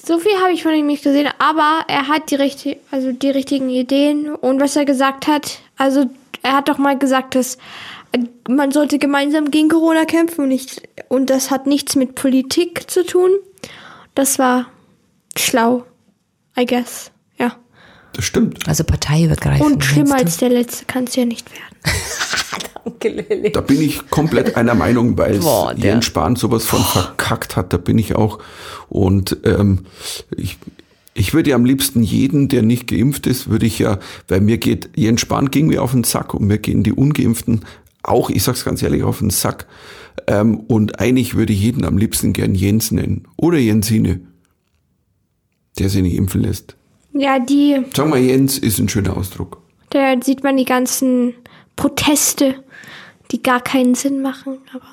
[0.07, 3.31] So viel habe ich von ihm nicht gesehen, aber er hat die, richtig, also die
[3.31, 5.59] richtigen Ideen und was er gesagt hat.
[5.77, 6.09] Also
[6.43, 7.59] er hat doch mal gesagt, dass
[8.13, 12.89] äh, man sollte gemeinsam gegen Corona kämpfen und, nicht, und das hat nichts mit Politik
[12.89, 13.33] zu tun.
[14.15, 14.67] Das war
[15.37, 15.85] schlau,
[16.57, 17.11] I guess.
[17.37, 17.57] Ja.
[18.13, 18.69] Das stimmt.
[18.69, 19.61] Also parteiübergreifend.
[19.73, 21.77] Und schlimmer als der letzte kann es ja nicht werden.
[23.03, 23.53] Lilly.
[23.53, 27.77] Da bin ich komplett einer Meinung, weil Boah, Jens Spahn sowas von verkackt hat, da
[27.77, 28.39] bin ich auch.
[28.89, 29.81] Und ähm,
[30.37, 30.59] ich,
[31.15, 34.59] ich würde ja am liebsten jeden, der nicht geimpft ist, würde ich ja, weil mir
[34.59, 37.65] geht, Jens Spahn ging mir auf den Sack und mir gehen die Ungeimpften
[38.07, 39.67] auch, ich sag's ganz ehrlich, auf den Sack.
[40.27, 43.27] Ähm, und eigentlich würde ich jeden am liebsten gern Jens nennen.
[43.37, 44.21] Oder Jensine,
[45.79, 46.77] der sich nicht impfen lässt.
[47.13, 49.63] Ja, die, Sag mal, Jens ist ein schöner Ausdruck.
[49.91, 51.35] da sieht man die ganzen
[51.77, 52.63] Proteste,
[53.31, 54.85] die gar keinen Sinn machen, aber.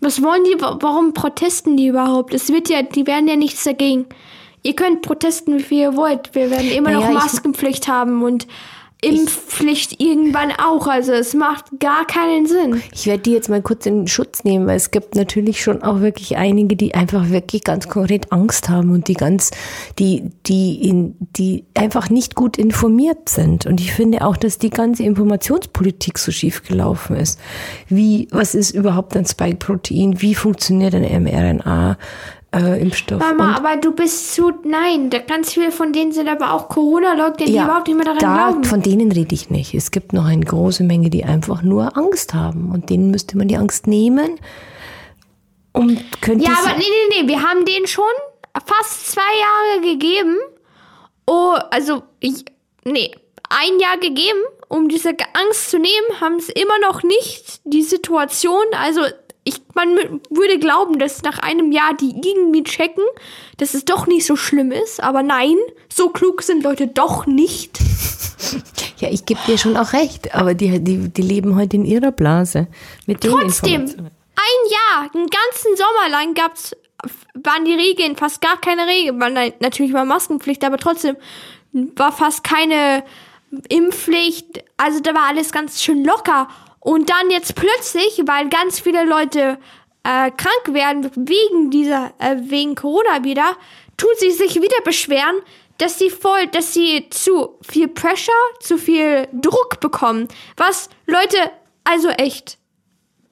[0.00, 2.32] Was wollen die, wa- warum protesten die überhaupt?
[2.32, 4.06] Es wird ja, die werden ja nichts dagegen.
[4.62, 6.34] Ihr könnt protesten, wie viel ihr wollt.
[6.36, 8.46] Wir werden immer Naja, noch ich- Maskenpflicht haben und
[9.00, 10.88] Impfpflicht irgendwann auch.
[10.88, 12.82] Also es macht gar keinen Sinn.
[12.92, 16.00] Ich werde die jetzt mal kurz in Schutz nehmen, weil es gibt natürlich schon auch
[16.00, 19.52] wirklich einige, die einfach wirklich ganz konkret Angst haben und die ganz,
[20.00, 23.66] die, die in, die einfach nicht gut informiert sind.
[23.66, 27.38] Und ich finde auch, dass die ganze Informationspolitik so schief gelaufen ist.
[27.88, 30.20] Wie, was ist überhaupt ein Spike-Protein?
[30.20, 31.96] Wie funktioniert ein mRNA?
[32.54, 33.20] Äh, Impfstoff.
[33.20, 34.52] Mama, aber du bist zu.
[34.64, 38.20] Nein, ganz viele von denen sind aber auch Corona-Leugner, die Ja, überhaupt nicht mehr daran
[38.20, 38.64] da, glauben.
[38.64, 39.74] Von denen rede ich nicht.
[39.74, 42.70] Es gibt noch eine große Menge, die einfach nur Angst haben.
[42.72, 44.40] Und denen müsste man die Angst nehmen.
[45.72, 48.04] Und könnte Ja, aber nee, nee, nee, wir haben denen schon
[48.64, 50.38] fast zwei Jahre gegeben.
[51.26, 52.46] Oh, also, ich,
[52.84, 53.10] nee,
[53.50, 58.64] ein Jahr gegeben, um diese Angst zu nehmen, haben es immer noch nicht die Situation.
[58.72, 59.02] Also,
[59.48, 63.04] ich, man würde glauben, dass nach einem Jahr die irgendwie checken,
[63.56, 65.02] dass es doch nicht so schlimm ist.
[65.02, 65.56] Aber nein,
[65.88, 67.78] so klug sind Leute doch nicht.
[69.00, 72.10] Ja, ich gebe dir schon auch recht, aber die, die, die leben heute in ihrer
[72.10, 72.66] Blase.
[73.06, 76.74] Mit Trotzdem, ein Jahr, einen ganzen Sommer lang gab's,
[77.34, 79.20] waren die Regeln fast gar keine Regeln.
[79.20, 81.16] War natürlich war Maskenpflicht, aber trotzdem
[81.72, 83.04] war fast keine
[83.68, 84.64] Impfpflicht.
[84.76, 86.48] Also da war alles ganz schön locker.
[86.80, 89.58] Und dann jetzt plötzlich, weil ganz viele Leute
[90.04, 93.56] äh, krank werden wegen dieser, äh, wegen Corona wieder,
[93.96, 95.36] tun sie sich wieder beschweren,
[95.78, 100.28] dass sie voll, dass sie zu viel Pressure, zu viel Druck bekommen.
[100.56, 101.36] Was, Leute,
[101.84, 102.58] also echt,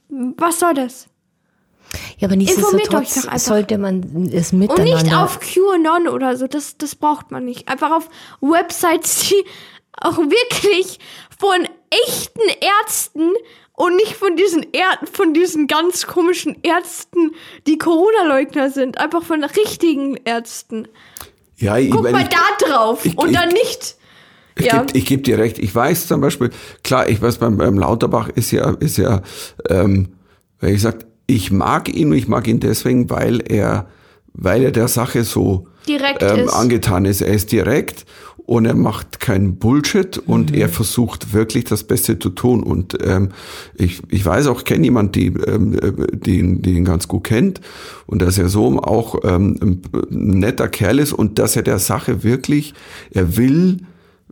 [0.09, 1.09] was soll das?
[2.19, 5.03] Ja, aber nichtsdestotrotz sollte man es Und miteinander...
[5.03, 7.69] nicht auf QAnon oder so, das, das braucht man nicht.
[7.69, 8.09] Einfach auf
[8.41, 9.45] Websites, die
[10.01, 10.99] auch wirklich
[11.39, 13.33] von echten Ärzten
[13.73, 17.33] und nicht von diesen Är von diesen ganz komischen Ärzten,
[17.67, 18.99] die Corona-Leugner sind.
[18.99, 20.89] Einfach von richtigen Ärzten.
[21.57, 23.97] Ja, ich, Guck mal ich, da drauf ich- und dann nicht.
[24.59, 24.83] Ich Ja.
[24.85, 25.59] gebe geb dir recht.
[25.59, 26.51] Ich weiß zum Beispiel,
[26.83, 29.21] klar, ich weiß, beim, beim Lauterbach ist ja, ist ja,
[29.69, 30.15] ähm,
[30.61, 33.91] weil ich sag, ich mag ihn und ich mag ihn deswegen, weil er,
[34.33, 36.53] weil er der Sache so Direkt ähm, ist.
[36.55, 37.21] angetan ist.
[37.21, 38.07] Er ist direkt
[38.47, 42.63] und er macht keinen Bullshit und er versucht wirklich das Beste zu tun.
[42.63, 43.31] Und ähm,
[43.75, 47.25] ich, ich weiß auch, ich kenne jemanden, die, ähm, äh, die, die ihn ganz gut
[47.25, 47.61] kennt
[48.07, 52.23] und dass er so auch ähm, ein netter Kerl ist und dass er der Sache
[52.23, 52.73] wirklich,
[53.11, 53.79] er will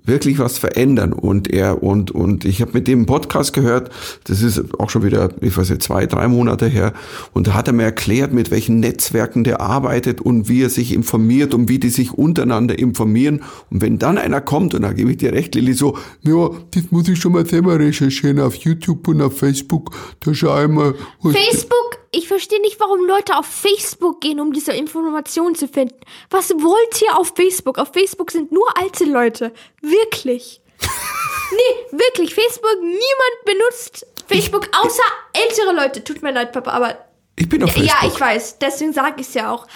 [0.04, 1.12] wirklich was verändern.
[1.12, 3.90] Und er und und ich habe mit dem Podcast gehört,
[4.24, 6.92] das ist auch schon wieder, ich weiß nicht, zwei, drei Monate her.
[7.32, 10.92] Und da hat er mir erklärt, mit welchen Netzwerken der arbeitet und wie er sich
[10.92, 13.42] informiert und wie die sich untereinander informieren.
[13.70, 16.84] Und wenn dann einer kommt und da gebe ich dir recht, Lilly, so, ja, das
[16.90, 19.90] muss ich schon mal selber recherchieren auf YouTube und auf Facebook,
[20.20, 20.94] da schau ich mal.
[21.22, 25.98] Facebook, ich verstehe nicht, warum Leute auf Facebook gehen, um diese Informationen zu finden.
[26.30, 27.78] Was wollt ihr auf Facebook?
[27.78, 29.52] Auf Facebook sind nur alte Leute.
[29.80, 30.60] Wirklich.
[31.50, 32.34] nee, wirklich.
[32.34, 35.02] Facebook, niemand benutzt Facebook, außer
[35.32, 36.02] ältere Leute.
[36.04, 36.98] Tut mir leid, Papa, aber
[37.36, 38.02] Ich bin auf Facebook.
[38.02, 38.58] ja, ich weiß.
[38.58, 39.66] Deswegen sage ich es ja auch.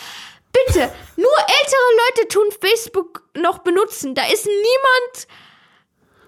[0.53, 4.15] Bitte, nur ältere Leute tun Facebook noch benutzen.
[4.15, 5.29] Da ist niemand.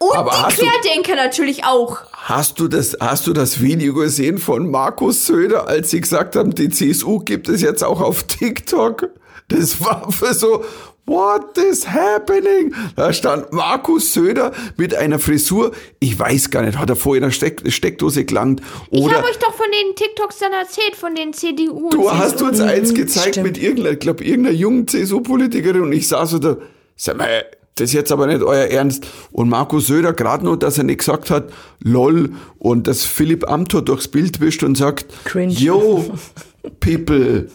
[0.02, 1.98] Und Aber die hast du- Querdenker natürlich auch.
[2.12, 6.54] Hast du das, hast du das Video gesehen von Markus Söder, als sie gesagt haben,
[6.54, 9.10] die CSU gibt es jetzt auch auf TikTok?
[9.48, 10.64] Das war für so,
[11.04, 12.72] what is happening?
[12.96, 17.28] Da stand Markus Söder mit einer Frisur, ich weiß gar nicht, hat er vorher in
[17.28, 18.62] der Steck, Steckdose gelangt?
[18.90, 22.38] Ich Oder habe euch doch von den TikToks dann erzählt, von den CDU du hast
[22.38, 22.46] CSU.
[22.46, 23.46] uns eins gezeigt stimmt.
[23.48, 26.56] mit irgendeiner, ich glaube, irgendeiner jungen CSU-Politikerin und ich saß so da,
[26.96, 27.44] sag mal,
[27.80, 29.06] das ist jetzt aber nicht euer Ernst.
[29.32, 31.50] Und Markus Söder, gerade nur, dass er nicht gesagt hat,
[31.82, 35.52] lol, und dass Philipp Amthor durchs Bild wischt und sagt, Cringe.
[35.52, 36.04] yo,
[36.80, 37.48] people.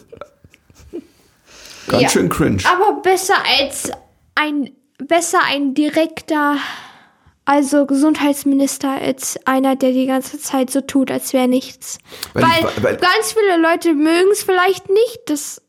[1.88, 2.08] Ganz Ja.
[2.08, 2.62] schön cringe.
[2.66, 3.90] Aber besser als
[4.34, 6.56] ein, besser ein direkter,
[7.44, 11.98] also Gesundheitsminister, als einer, der die ganze Zeit so tut, als wäre nichts.
[12.34, 15.62] Weil Weil, ich- weil- ganz viele Leute mögen es vielleicht nicht, dass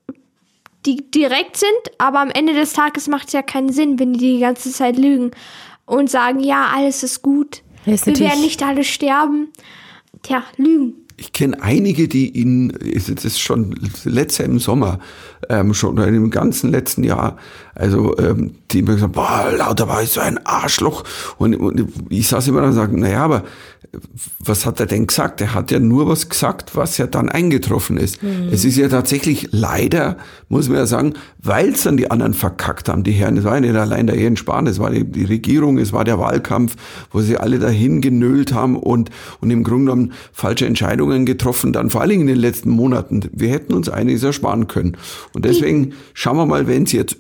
[0.88, 4.36] die direkt sind, aber am Ende des Tages macht es ja keinen Sinn, wenn die
[4.36, 5.32] die ganze Zeit lügen
[5.86, 7.62] und sagen, ja, alles ist gut.
[7.86, 9.50] Ja, ist Wir werden nicht alle sterben.
[10.24, 10.94] Tja, lügen.
[11.20, 15.00] Ich kenne einige, die ihn, ist jetzt ist schon letztes Jahr im Sommer,
[15.50, 17.38] ähm, schon oder im ganzen letzten Jahr,
[17.78, 21.04] also ähm, die mir gesagt, boah, lauter war ich so ein Arschloch.
[21.38, 23.44] Und, und ich saß immer da und sage, naja, aber
[24.40, 25.42] was hat er denn gesagt?
[25.42, 28.20] Er hat ja nur was gesagt, was ja dann eingetroffen ist.
[28.52, 30.18] Es ist ja tatsächlich leider,
[30.50, 33.38] muss man ja sagen, weil es dann die anderen verkackt haben, die Herren.
[33.38, 36.04] Es war ja nicht allein der Jens Spahn, es war die, die Regierung, es war
[36.04, 36.76] der Wahlkampf,
[37.12, 39.10] wo sie alle dahin genölt haben und,
[39.40, 43.22] und im Grunde genommen falsche Entscheidungen getroffen, dann vor allen Dingen in den letzten Monaten.
[43.32, 44.98] Wir hätten uns einiges ersparen können.
[45.34, 47.14] Und deswegen schauen wir mal, wenn es jetzt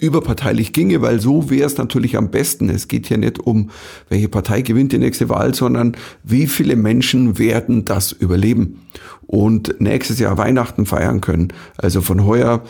[0.48, 2.70] überparteilich ginge, weil so wäre es natürlich am besten.
[2.70, 3.72] Es geht hier nicht um,
[4.10, 8.82] welche Partei gewinnt die nächste Wahl, sondern wie viele Menschen werden das überleben
[9.26, 11.54] und nächstes Jahr Weihnachten feiern können.
[11.78, 12.64] Also von heuer,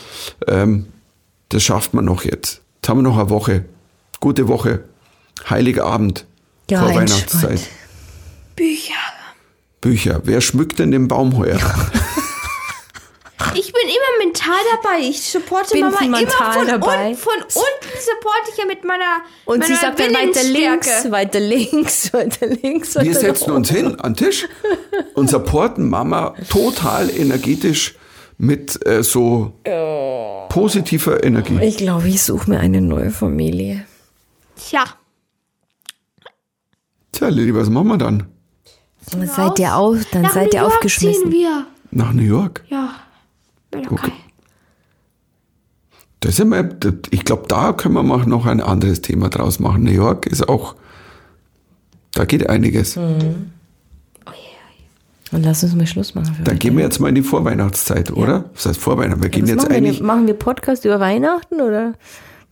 [0.47, 0.85] ähm,
[1.49, 2.61] das schafft man noch jetzt.
[2.77, 3.65] Jetzt haben wir noch eine Woche.
[4.19, 4.83] Gute Woche.
[5.49, 6.25] Heiliger Abend.
[6.69, 6.95] Ja, vor.
[6.95, 7.61] Weihnachtszeit.
[8.55, 8.93] Bücher.
[9.81, 10.21] Bücher.
[10.23, 11.59] Wer schmückt denn den Baum heuer?
[13.53, 14.99] Ich bin immer mental dabei.
[15.01, 17.09] Ich supporte Bin Mama immer mental von, dabei.
[17.09, 21.11] Un von unten supporte ich ja mit meiner Und meiner sie sagt dann weiter links,
[21.11, 22.95] weiter links, weiter links.
[22.95, 24.47] Wir weiter setzen uns hin an den Tisch
[25.13, 27.95] und supporten Mama total energetisch
[28.39, 29.53] mit äh, so
[30.49, 31.59] positiver Energie.
[31.61, 33.85] Ich glaube, ich suche mir eine neue Familie.
[34.55, 34.83] Tja,
[37.17, 38.27] Tja, Lilly, was machen wir dann?
[39.11, 41.23] Dann seid ihr auf, dann nach seid New ihr York aufgeschmissen.
[41.23, 41.65] ziehen wir.
[41.89, 42.63] Nach New York?
[42.69, 42.93] Ja,
[43.73, 44.11] Okay.
[46.19, 46.69] Das wir,
[47.11, 49.83] ich glaube, da können wir noch ein anderes Thema draus machen.
[49.83, 50.75] New York ist auch,
[52.13, 52.95] da geht einiges.
[52.95, 53.51] Hm.
[55.31, 56.27] Und lass uns mal Schluss machen.
[56.27, 56.59] Für Dann heute.
[56.59, 58.45] gehen wir jetzt mal in die Vorweihnachtszeit, oder?
[58.53, 59.21] Was heißt Vorweihnachten?
[59.21, 60.07] Wir gehen Was jetzt machen, wir, eigentlich denn?
[60.07, 61.93] machen wir Podcast über Weihnachten oder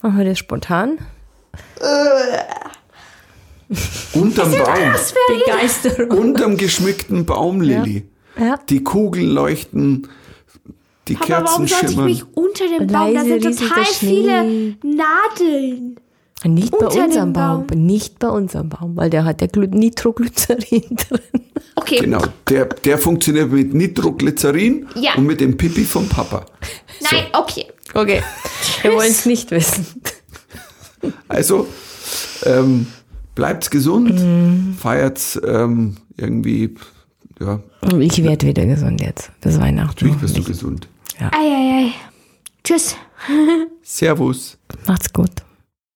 [0.02, 0.98] machen wir das spontan?
[4.14, 4.94] unterm Baum,
[5.28, 6.12] Begeisterung.
[6.18, 8.04] unterm geschmückten Baum, Lilly.
[8.38, 8.60] Ja.
[8.70, 10.10] Die Kugeln leuchten,
[11.08, 13.14] die Papa, Kerzen warum sollte ich mich unter dem Baum?
[13.14, 15.96] Da sind total viele Nadeln.
[16.44, 17.68] Nicht bei Unter unserem dem Baum.
[17.68, 17.86] Baum.
[17.86, 21.42] Nicht bei unserem Baum, weil der hat ja Gly- Nitroglycerin drin.
[21.76, 25.16] Okay, Genau, der, der funktioniert mit Nitroglycerin Ja.
[25.16, 26.46] und mit dem Pipi vom Papa.
[27.12, 27.66] nein, okay.
[27.94, 28.22] Okay.
[28.82, 29.86] Wir wollen es nicht wissen.
[31.28, 31.68] Also,
[32.44, 32.88] ähm,
[33.34, 34.76] bleibt's gesund, Mhm.
[34.80, 36.76] feiert's ähm, irgendwie,
[37.40, 37.60] ja,
[38.00, 39.32] Ich werde wieder gesund jetzt.
[39.42, 39.88] Bis Weihnachten.
[39.96, 40.88] natürlich bist du gesund.
[41.20, 41.94] Eieiei.
[42.64, 42.96] Tschüss.
[43.84, 44.58] Servus.
[44.86, 45.45] Macht's gut.